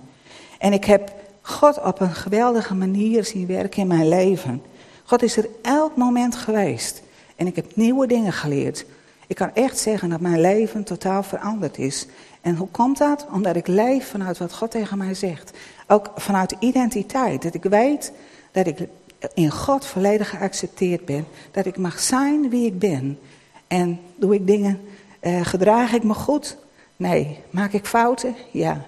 [0.60, 4.62] En ik heb God op een geweldige manier zien werken in mijn leven.
[5.04, 7.02] God is er elk moment geweest.
[7.36, 8.86] En ik heb nieuwe dingen geleerd.
[9.28, 12.08] Ik kan echt zeggen dat mijn leven totaal veranderd is.
[12.42, 13.26] En hoe komt dat?
[13.32, 15.52] Omdat ik leef vanuit wat God tegen mij zegt.
[15.88, 17.42] Ook vanuit identiteit.
[17.42, 18.12] Dat ik weet
[18.52, 18.88] dat ik
[19.34, 21.28] in God volledig geaccepteerd ben.
[21.52, 23.20] Dat ik mag zijn wie ik ben.
[23.68, 24.82] En doe ik dingen,
[25.22, 26.58] uh, gedraag ik me goed?
[26.96, 27.40] Nee.
[27.50, 28.36] Maak ik fouten?
[28.52, 28.86] Ja.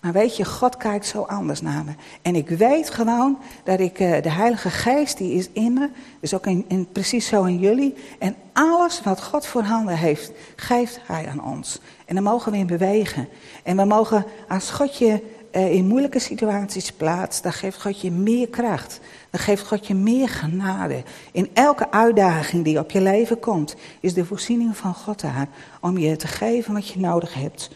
[0.00, 1.92] Maar weet je, God kijkt zo anders naar me.
[2.22, 5.88] En ik weet gewoon dat ik, uh, de Heilige Geest, die is in me.
[6.20, 7.94] Dus ook in, in, precies zo in jullie.
[8.18, 11.80] En alles wat God voor handen heeft, geeft Hij aan ons.
[12.04, 13.28] En dan mogen we in bewegen.
[13.62, 15.22] En we mogen, als God je
[15.54, 19.00] in moeilijke situaties plaatst, dan geeft God je meer kracht.
[19.30, 21.02] Dan geeft God je meer genade.
[21.32, 25.48] In elke uitdaging die op je leven komt, is de voorziening van God daar.
[25.80, 27.70] Om je te geven wat je nodig hebt.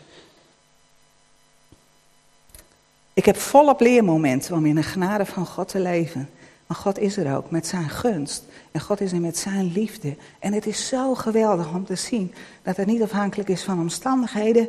[3.14, 6.31] Ik heb volop leermomenten om in de genade van God te leven.
[6.67, 8.45] Maar God is er ook met zijn gunst.
[8.71, 10.17] En God is er met zijn liefde.
[10.38, 14.69] En het is zo geweldig om te zien dat het niet afhankelijk is van omstandigheden.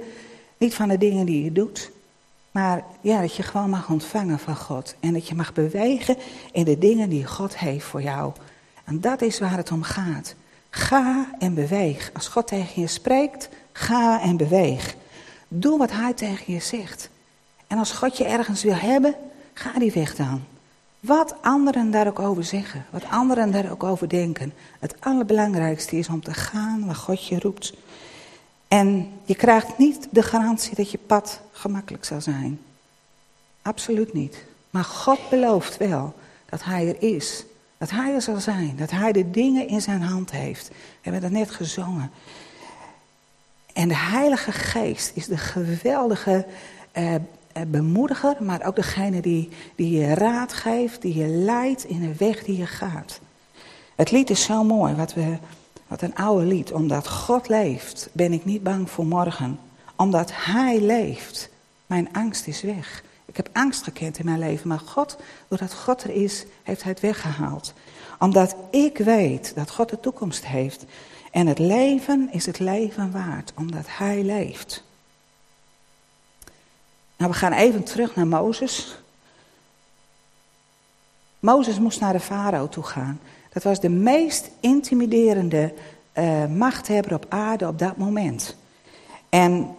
[0.57, 1.91] Niet van de dingen die je doet.
[2.59, 4.95] Maar ja, dat je gewoon mag ontvangen van God.
[4.99, 6.17] En dat je mag bewegen
[6.51, 8.33] in de dingen die God heeft voor jou.
[8.83, 10.35] En dat is waar het om gaat.
[10.69, 12.11] Ga en beweeg.
[12.13, 14.95] Als God tegen je spreekt, ga en beweeg.
[15.47, 17.09] Doe wat Hij tegen je zegt.
[17.67, 19.15] En als God je ergens wil hebben,
[19.53, 20.43] ga die weg dan.
[20.99, 24.53] Wat anderen daar ook over zeggen, wat anderen daar ook over denken.
[24.79, 27.73] Het allerbelangrijkste is om te gaan waar God je roept.
[28.69, 32.59] En je krijgt niet de garantie dat je pad gemakkelijk zal zijn.
[33.61, 34.43] Absoluut niet.
[34.69, 36.13] Maar God belooft wel
[36.49, 37.45] dat Hij er is.
[37.77, 38.75] Dat Hij er zal zijn.
[38.77, 40.67] Dat Hij de dingen in zijn hand heeft.
[40.67, 42.11] We hebben dat net gezongen.
[43.73, 46.45] En de Heilige Geest is de geweldige
[46.91, 47.21] eh, eh,
[47.67, 52.43] bemoediger, maar ook degene die, die je raad geeft, die je leidt in de weg
[52.43, 53.19] die je gaat.
[53.95, 55.37] Het lied is zo mooi, wat, we,
[55.89, 56.71] wat een oude lied.
[56.71, 59.59] Omdat God leeft, ben ik niet bang voor morgen.
[59.95, 61.49] Omdat Hij leeft,
[61.85, 63.03] mijn angst is weg.
[63.25, 66.91] Ik heb angst gekend in mijn leven, maar God, doordat God er is, heeft Hij
[66.91, 67.73] het weggehaald.
[68.19, 70.85] Omdat ik weet dat God de toekomst heeft.
[71.31, 74.83] En het leven is het leven waard, omdat Hij leeft.
[77.17, 78.97] Nou, we gaan even terug naar Mozes.
[81.39, 83.19] Mozes moest naar de farao toe gaan.
[83.49, 85.73] Dat was de meest intimiderende
[86.13, 88.55] uh, machthebber op aarde op dat moment.
[89.29, 89.75] En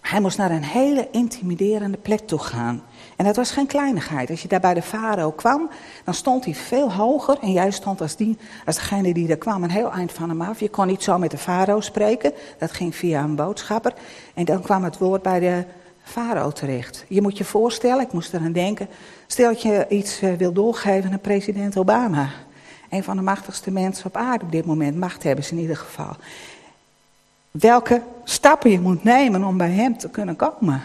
[0.00, 2.82] hij moest naar een hele intimiderende plek toe gaan.
[3.16, 4.30] En dat was geen kleinigheid.
[4.30, 5.70] Als je daar bij de farao kwam,
[6.04, 7.38] dan stond hij veel hoger.
[7.40, 10.42] En jij stond als, die, als degene die er kwam een heel eind van hem
[10.42, 10.60] af.
[10.60, 12.32] Je kon niet zo met de farao spreken.
[12.58, 13.94] Dat ging via een boodschapper.
[14.34, 15.64] En dan kwam het woord bij de
[16.02, 17.04] farao terecht.
[17.08, 18.88] Je moet je voorstellen, ik moest eraan denken,
[19.26, 22.28] stel dat je iets uh, wil doorgeven aan president Obama.
[22.90, 25.76] Een van de machtigste mensen op aarde op dit moment, macht hebben ze in ieder
[25.76, 26.16] geval.
[27.50, 30.82] Welke stappen je moet nemen om bij hem te kunnen komen.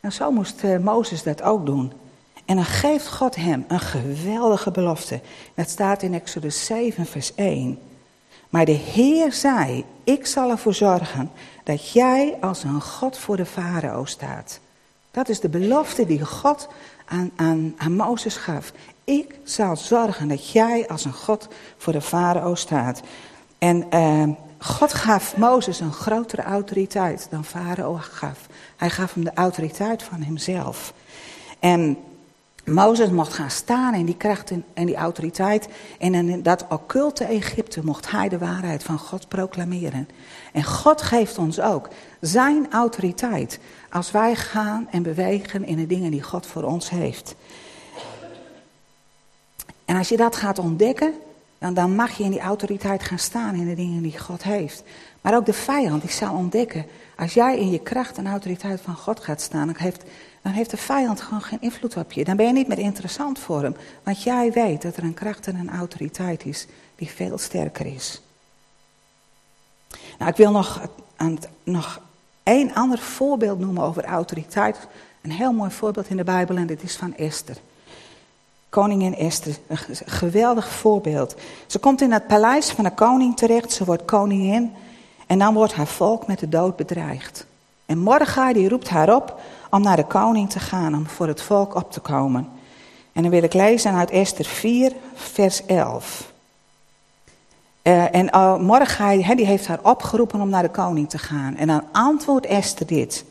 [0.00, 1.92] En zo moest uh, Mozes dat ook doen.
[2.44, 5.20] En dan geeft God hem een geweldige belofte.
[5.54, 7.78] Dat staat in Exodus 7, vers 1.
[8.48, 11.30] Maar de Heer zei, ik zal ervoor zorgen
[11.64, 14.60] dat jij als een God voor de farao staat.
[15.12, 16.68] Dat is de belofte die God
[17.06, 17.32] aan,
[17.76, 18.72] aan, Mozes gaf.
[19.04, 23.02] Ik zal zorgen dat jij als een God voor de farao staat.
[23.58, 28.46] En uh, God gaf Mozes een grotere autoriteit dan farao gaf.
[28.76, 30.94] Hij gaf hem de autoriteit van hemzelf.
[31.58, 31.96] En
[32.64, 35.68] Mozes mocht gaan staan in die kracht en die autoriteit.
[35.98, 40.08] En in dat occulte Egypte mocht hij de waarheid van God proclameren.
[40.52, 41.88] En God geeft ons ook
[42.20, 43.58] zijn autoriteit
[43.90, 47.34] als wij gaan en bewegen in de dingen die God voor ons heeft.
[49.84, 51.12] En als je dat gaat ontdekken,
[51.58, 54.82] dan, dan mag je in die autoriteit gaan staan in de dingen die God heeft.
[55.20, 58.96] Maar ook de vijand, die zal ontdekken, als jij in je kracht en autoriteit van
[58.96, 60.02] God gaat staan, dan heeft
[60.42, 62.24] dan heeft de vijand gewoon geen invloed op je.
[62.24, 63.76] Dan ben je niet meer interessant voor hem.
[64.02, 68.22] Want jij weet dat er een kracht en een autoriteit is die veel sterker is.
[70.18, 70.80] Nou, ik wil nog,
[71.62, 72.00] nog
[72.42, 74.78] één ander voorbeeld noemen over autoriteit.
[75.20, 77.56] Een heel mooi voorbeeld in de Bijbel en dit is van Esther.
[78.68, 81.34] Koningin Esther, een geweldig voorbeeld.
[81.66, 84.72] Ze komt in het paleis van de koning terecht, ze wordt koningin
[85.26, 87.46] en dan wordt haar volk met de dood bedreigd.
[87.86, 89.40] En Mordechai die roept haar op
[89.72, 92.48] om naar de koning te gaan, om voor het volk op te komen.
[93.12, 96.32] En dan wil ik lezen uit Esther 4, vers 11.
[97.82, 101.56] Uh, en uh, Mordechai, he, die heeft haar opgeroepen om naar de koning te gaan.
[101.56, 103.24] En dan antwoordt Esther dit.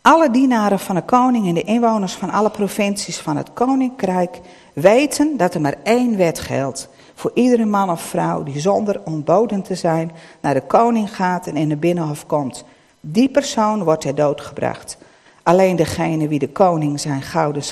[0.00, 4.40] Alle dienaren van de koning en de inwoners van alle provincies van het koninkrijk
[4.72, 6.88] weten dat er maar één wet geldt.
[7.14, 11.56] Voor iedere man of vrouw die zonder ontboden te zijn naar de koning gaat en
[11.56, 12.64] in de binnenhof komt.
[13.00, 14.98] Die persoon wordt ter dood gebracht.
[15.46, 17.62] Alleen degene wie de koning zijn gouden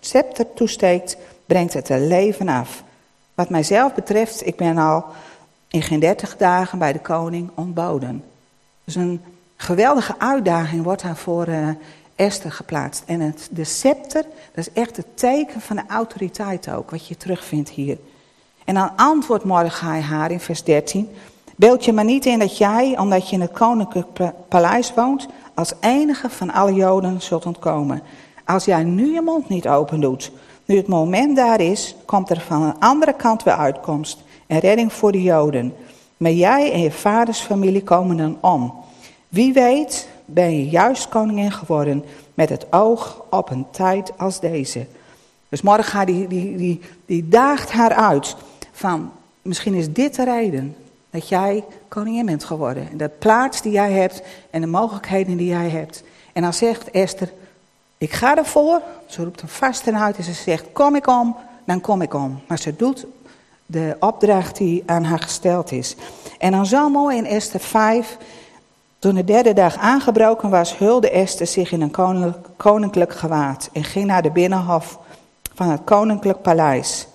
[0.00, 2.82] scepter, toesteekt, brengt het er leven af.
[3.34, 5.04] Wat mijzelf betreft, ik ben al
[5.68, 8.24] in geen dertig dagen bij de koning ontboden.
[8.84, 9.20] Dus een
[9.56, 11.68] geweldige uitdaging wordt daarvoor uh,
[12.14, 13.02] Esther geplaatst.
[13.06, 14.22] En het, de scepter,
[14.54, 17.98] dat is echt het teken van de autoriteit ook, wat je terugvindt hier.
[18.64, 21.08] En dan antwoordt Mordechai haar in vers 13.
[21.56, 24.06] Beeld je maar niet in dat jij, omdat je in het koninklijk
[24.48, 25.26] paleis woont,
[25.56, 28.02] als enige van alle Joden zult ontkomen.
[28.44, 30.32] Als jij nu je mond niet open doet,
[30.64, 34.92] nu het moment daar is, komt er van een andere kant weer uitkomst en redding
[34.92, 35.74] voor de Joden.
[36.16, 38.74] Maar jij en je vaders familie komen dan om.
[39.28, 42.04] Wie weet ben je juist koningin geworden
[42.34, 44.86] met het oog op een tijd als deze.
[45.48, 48.36] Dus morgen die, die, die, die daagt haar uit
[48.72, 49.10] van
[49.42, 50.76] misschien is dit de reden
[51.16, 52.88] dat jij koningin bent geworden.
[52.96, 56.02] De plaats die jij hebt en de mogelijkheden die jij hebt.
[56.32, 57.32] En dan zegt Esther,
[57.98, 58.82] ik ga ervoor.
[59.06, 62.14] Ze roept hem vast en uit en ze zegt, kom ik om, dan kom ik
[62.14, 62.40] om.
[62.48, 63.06] Maar ze doet
[63.66, 65.96] de opdracht die aan haar gesteld is.
[66.38, 68.16] En dan zo mooi in Esther 5,
[68.98, 73.84] toen de derde dag aangebroken was, hulde Esther zich in een koninklijk, koninklijk gewaad en
[73.84, 74.98] ging naar de binnenhof
[75.54, 77.06] van het koninklijk paleis.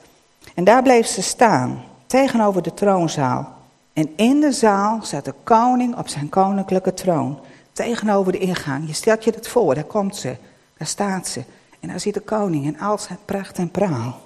[0.56, 3.60] En daar bleef ze staan, tegenover de troonzaal.
[3.94, 7.40] En in de zaal zat de koning op zijn koninklijke troon,
[7.74, 8.88] tegenover de ingang.
[8.88, 10.36] Je stelt je dat voor, daar komt ze,
[10.78, 11.44] daar staat ze.
[11.80, 14.22] En daar zit de koning in al zijn pracht en praal.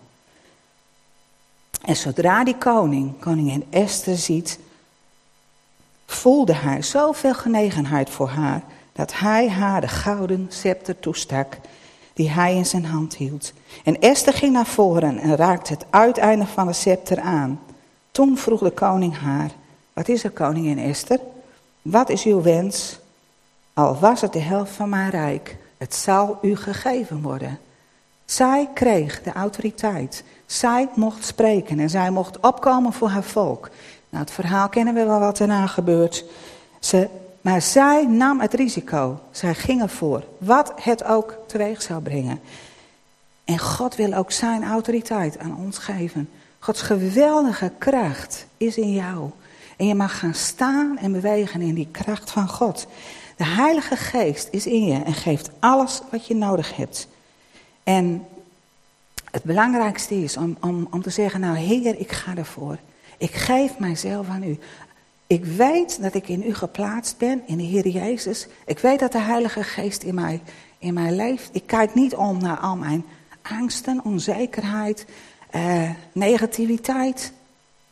[1.81, 4.59] En zodra die koning, koningin Esther, ziet,
[6.05, 8.63] voelde hij zoveel genegenheid voor haar,
[8.93, 11.57] dat hij haar de gouden scepter toestak
[12.13, 13.53] die hij in zijn hand hield.
[13.83, 17.59] En Esther ging naar voren en raakte het uiteinde van de scepter aan.
[18.15, 19.51] Toen vroeg de koning haar,
[19.93, 21.19] wat is er koningin Esther?
[21.81, 22.99] Wat is uw wens?
[23.73, 27.59] Al was het de helft van mijn rijk, het zal u gegeven worden.
[28.25, 30.23] Zij kreeg de autoriteit.
[30.45, 33.69] Zij mocht spreken en zij mocht opkomen voor haar volk.
[34.09, 36.25] Nou, het verhaal kennen we wel wat erna gebeurt.
[36.79, 37.09] Ze,
[37.41, 39.19] maar zij nam het risico.
[39.31, 40.23] Zij ging ervoor.
[40.37, 42.39] Wat het ook teweeg zou brengen.
[43.45, 46.29] En God wil ook zijn autoriteit aan ons geven.
[46.65, 49.29] Gods geweldige kracht is in jou.
[49.77, 52.87] En je mag gaan staan en bewegen in die kracht van God.
[53.37, 57.07] De Heilige Geest is in je en geeft alles wat je nodig hebt.
[57.83, 58.25] En
[59.31, 62.77] het belangrijkste is om, om, om te zeggen, nou Heer, ik ga ervoor.
[63.17, 64.59] Ik geef mijzelf aan u.
[65.27, 68.47] Ik weet dat ik in u geplaatst ben, in de Heer Jezus.
[68.65, 70.41] Ik weet dat de Heilige Geest in mij,
[70.77, 71.49] in mij leeft.
[71.51, 73.05] Ik kijk niet om naar al mijn
[73.41, 75.05] angsten, onzekerheid,
[75.55, 77.33] eh, negativiteit.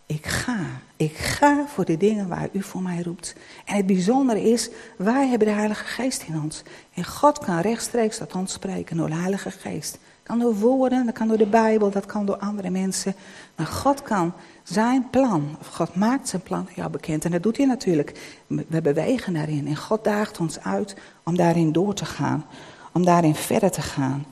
[0.06, 0.60] Ik ga.
[0.96, 3.36] Ik ga voor de dingen waar u voor mij roept.
[3.66, 6.64] En het bijzondere is, wij hebben de Heilige Geest in ons.
[6.94, 9.92] En God kan rechtstreeks tot ons spreken door de Heilige Geest.
[9.92, 13.16] Dat kan door woorden, dat kan door de Bijbel, dat kan door andere mensen.
[13.56, 14.34] Maar God kan
[14.64, 17.26] zijn plan, of God maakt zijn plan jou bekend.
[17.26, 18.38] En dat doet hij natuurlijk.
[18.48, 19.68] We bewegen daarin.
[19.68, 22.46] En God daagt ons uit om daarin door te gaan.
[22.92, 24.26] Om daarin verder te gaan.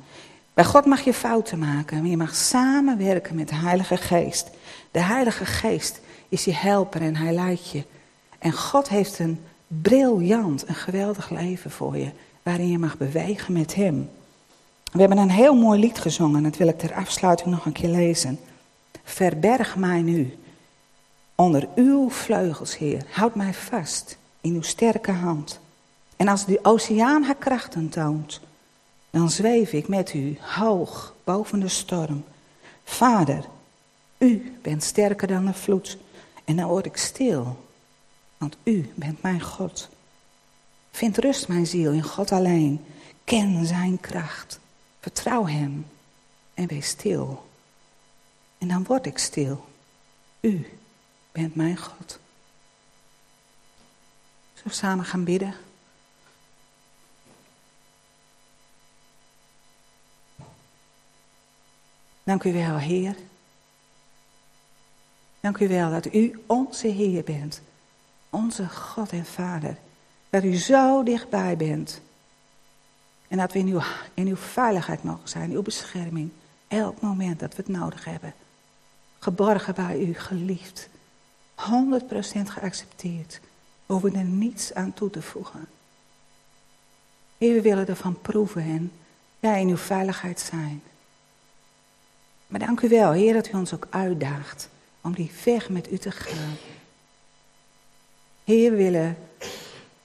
[0.54, 4.50] Bij God mag je fouten maken, maar je mag samenwerken met de Heilige Geest.
[4.92, 6.00] De Heilige Geest
[6.30, 7.84] is je helper en hij leidt je.
[8.40, 12.12] En God heeft een briljant, een geweldig leven voor je,
[12.44, 14.10] waarin je mag bewegen met Hem.
[14.92, 17.90] We hebben een heel mooi lied gezongen, dat wil ik ter afsluiting nog een keer
[17.90, 18.40] lezen.
[19.04, 20.38] Verberg mij nu
[21.36, 23.06] onder uw vleugels, Heer.
[23.12, 25.60] Houd mij vast in uw sterke hand.
[26.16, 28.42] En als de oceaan haar krachten toont,
[29.12, 32.24] dan zweef ik met u hoog boven de storm.
[32.84, 33.46] Vader,
[34.18, 35.98] u bent sterker dan de vloed.
[36.46, 37.66] En dan word ik stil,
[38.38, 39.90] want u bent mijn God.
[40.92, 42.86] Vind rust, mijn ziel, in God alleen.
[43.24, 44.60] Ken zijn kracht.
[45.00, 45.86] Vertrouw hem
[46.54, 47.50] en wees stil.
[48.58, 49.66] En dan word ik stil.
[50.40, 50.80] U
[51.32, 52.20] bent mijn God.
[54.54, 55.56] Zullen we samen gaan bidden?
[62.32, 63.16] Dank u wel, Heer.
[65.40, 67.62] Dank u wel dat u onze Heer bent.
[68.30, 69.78] Onze God en Vader.
[70.30, 72.02] Dat u zo dichtbij bent.
[73.28, 73.82] En dat we in uw,
[74.14, 76.32] in uw veiligheid mogen zijn, uw bescherming.
[76.68, 78.34] Elk moment dat we het nodig hebben.
[79.20, 80.90] Geborgen bij u, geliefd.
[81.56, 81.64] 100%
[82.44, 83.40] geaccepteerd.
[83.86, 85.68] We er niets aan toe te voegen.
[87.38, 88.92] Heer, we willen ervan proeven en
[89.40, 90.82] ja, in uw veiligheid zijn.
[92.52, 94.70] Maar dank u wel, Heer, dat u ons ook uitdaagt
[95.02, 96.56] om die weg met u te gaan.
[98.44, 99.18] Heer, we willen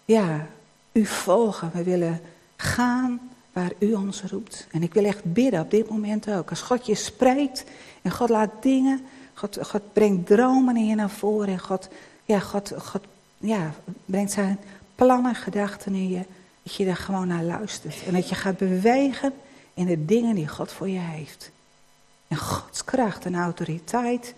[0.05, 0.47] ja,
[0.93, 1.71] u volgen.
[1.75, 2.21] We willen
[2.57, 4.67] gaan waar u ons roept.
[4.71, 6.51] En ik wil echt bidden op dit moment ook.
[6.51, 7.65] Als God je spreekt
[8.03, 9.01] en God laat dingen,
[9.35, 11.49] God, God brengt dromen in je naar voren.
[11.49, 11.89] En God,
[12.25, 13.03] ja, God, God
[13.39, 13.75] ja,
[14.05, 14.59] brengt zijn
[14.95, 16.23] plannen, gedachten in je.
[16.63, 18.03] Dat je daar gewoon naar luistert.
[18.07, 19.33] En dat je gaat bewegen
[19.75, 21.51] in de dingen die God voor je heeft.
[22.29, 24.35] En Gods kracht en autoriteit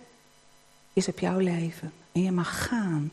[0.93, 1.93] is op jouw leven.
[2.11, 3.11] En je mag gaan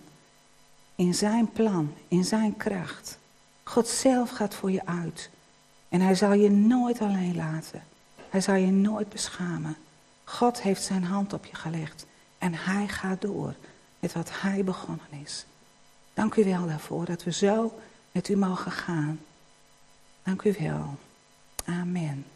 [0.94, 3.18] in zijn plan, in zijn kracht.
[3.62, 5.30] God zelf gaat voor je uit.
[5.88, 7.82] En hij zal je nooit alleen laten.
[8.30, 9.76] Hij zal je nooit beschamen.
[10.24, 12.06] God heeft zijn hand op je gelegd.
[12.38, 13.54] En hij gaat door
[13.98, 15.46] met wat hij begonnen is.
[16.14, 17.78] Dank u wel daarvoor dat we zo
[18.12, 19.20] met u mogen gaan.
[20.22, 20.96] Dank u wel.
[21.64, 22.26] Amen.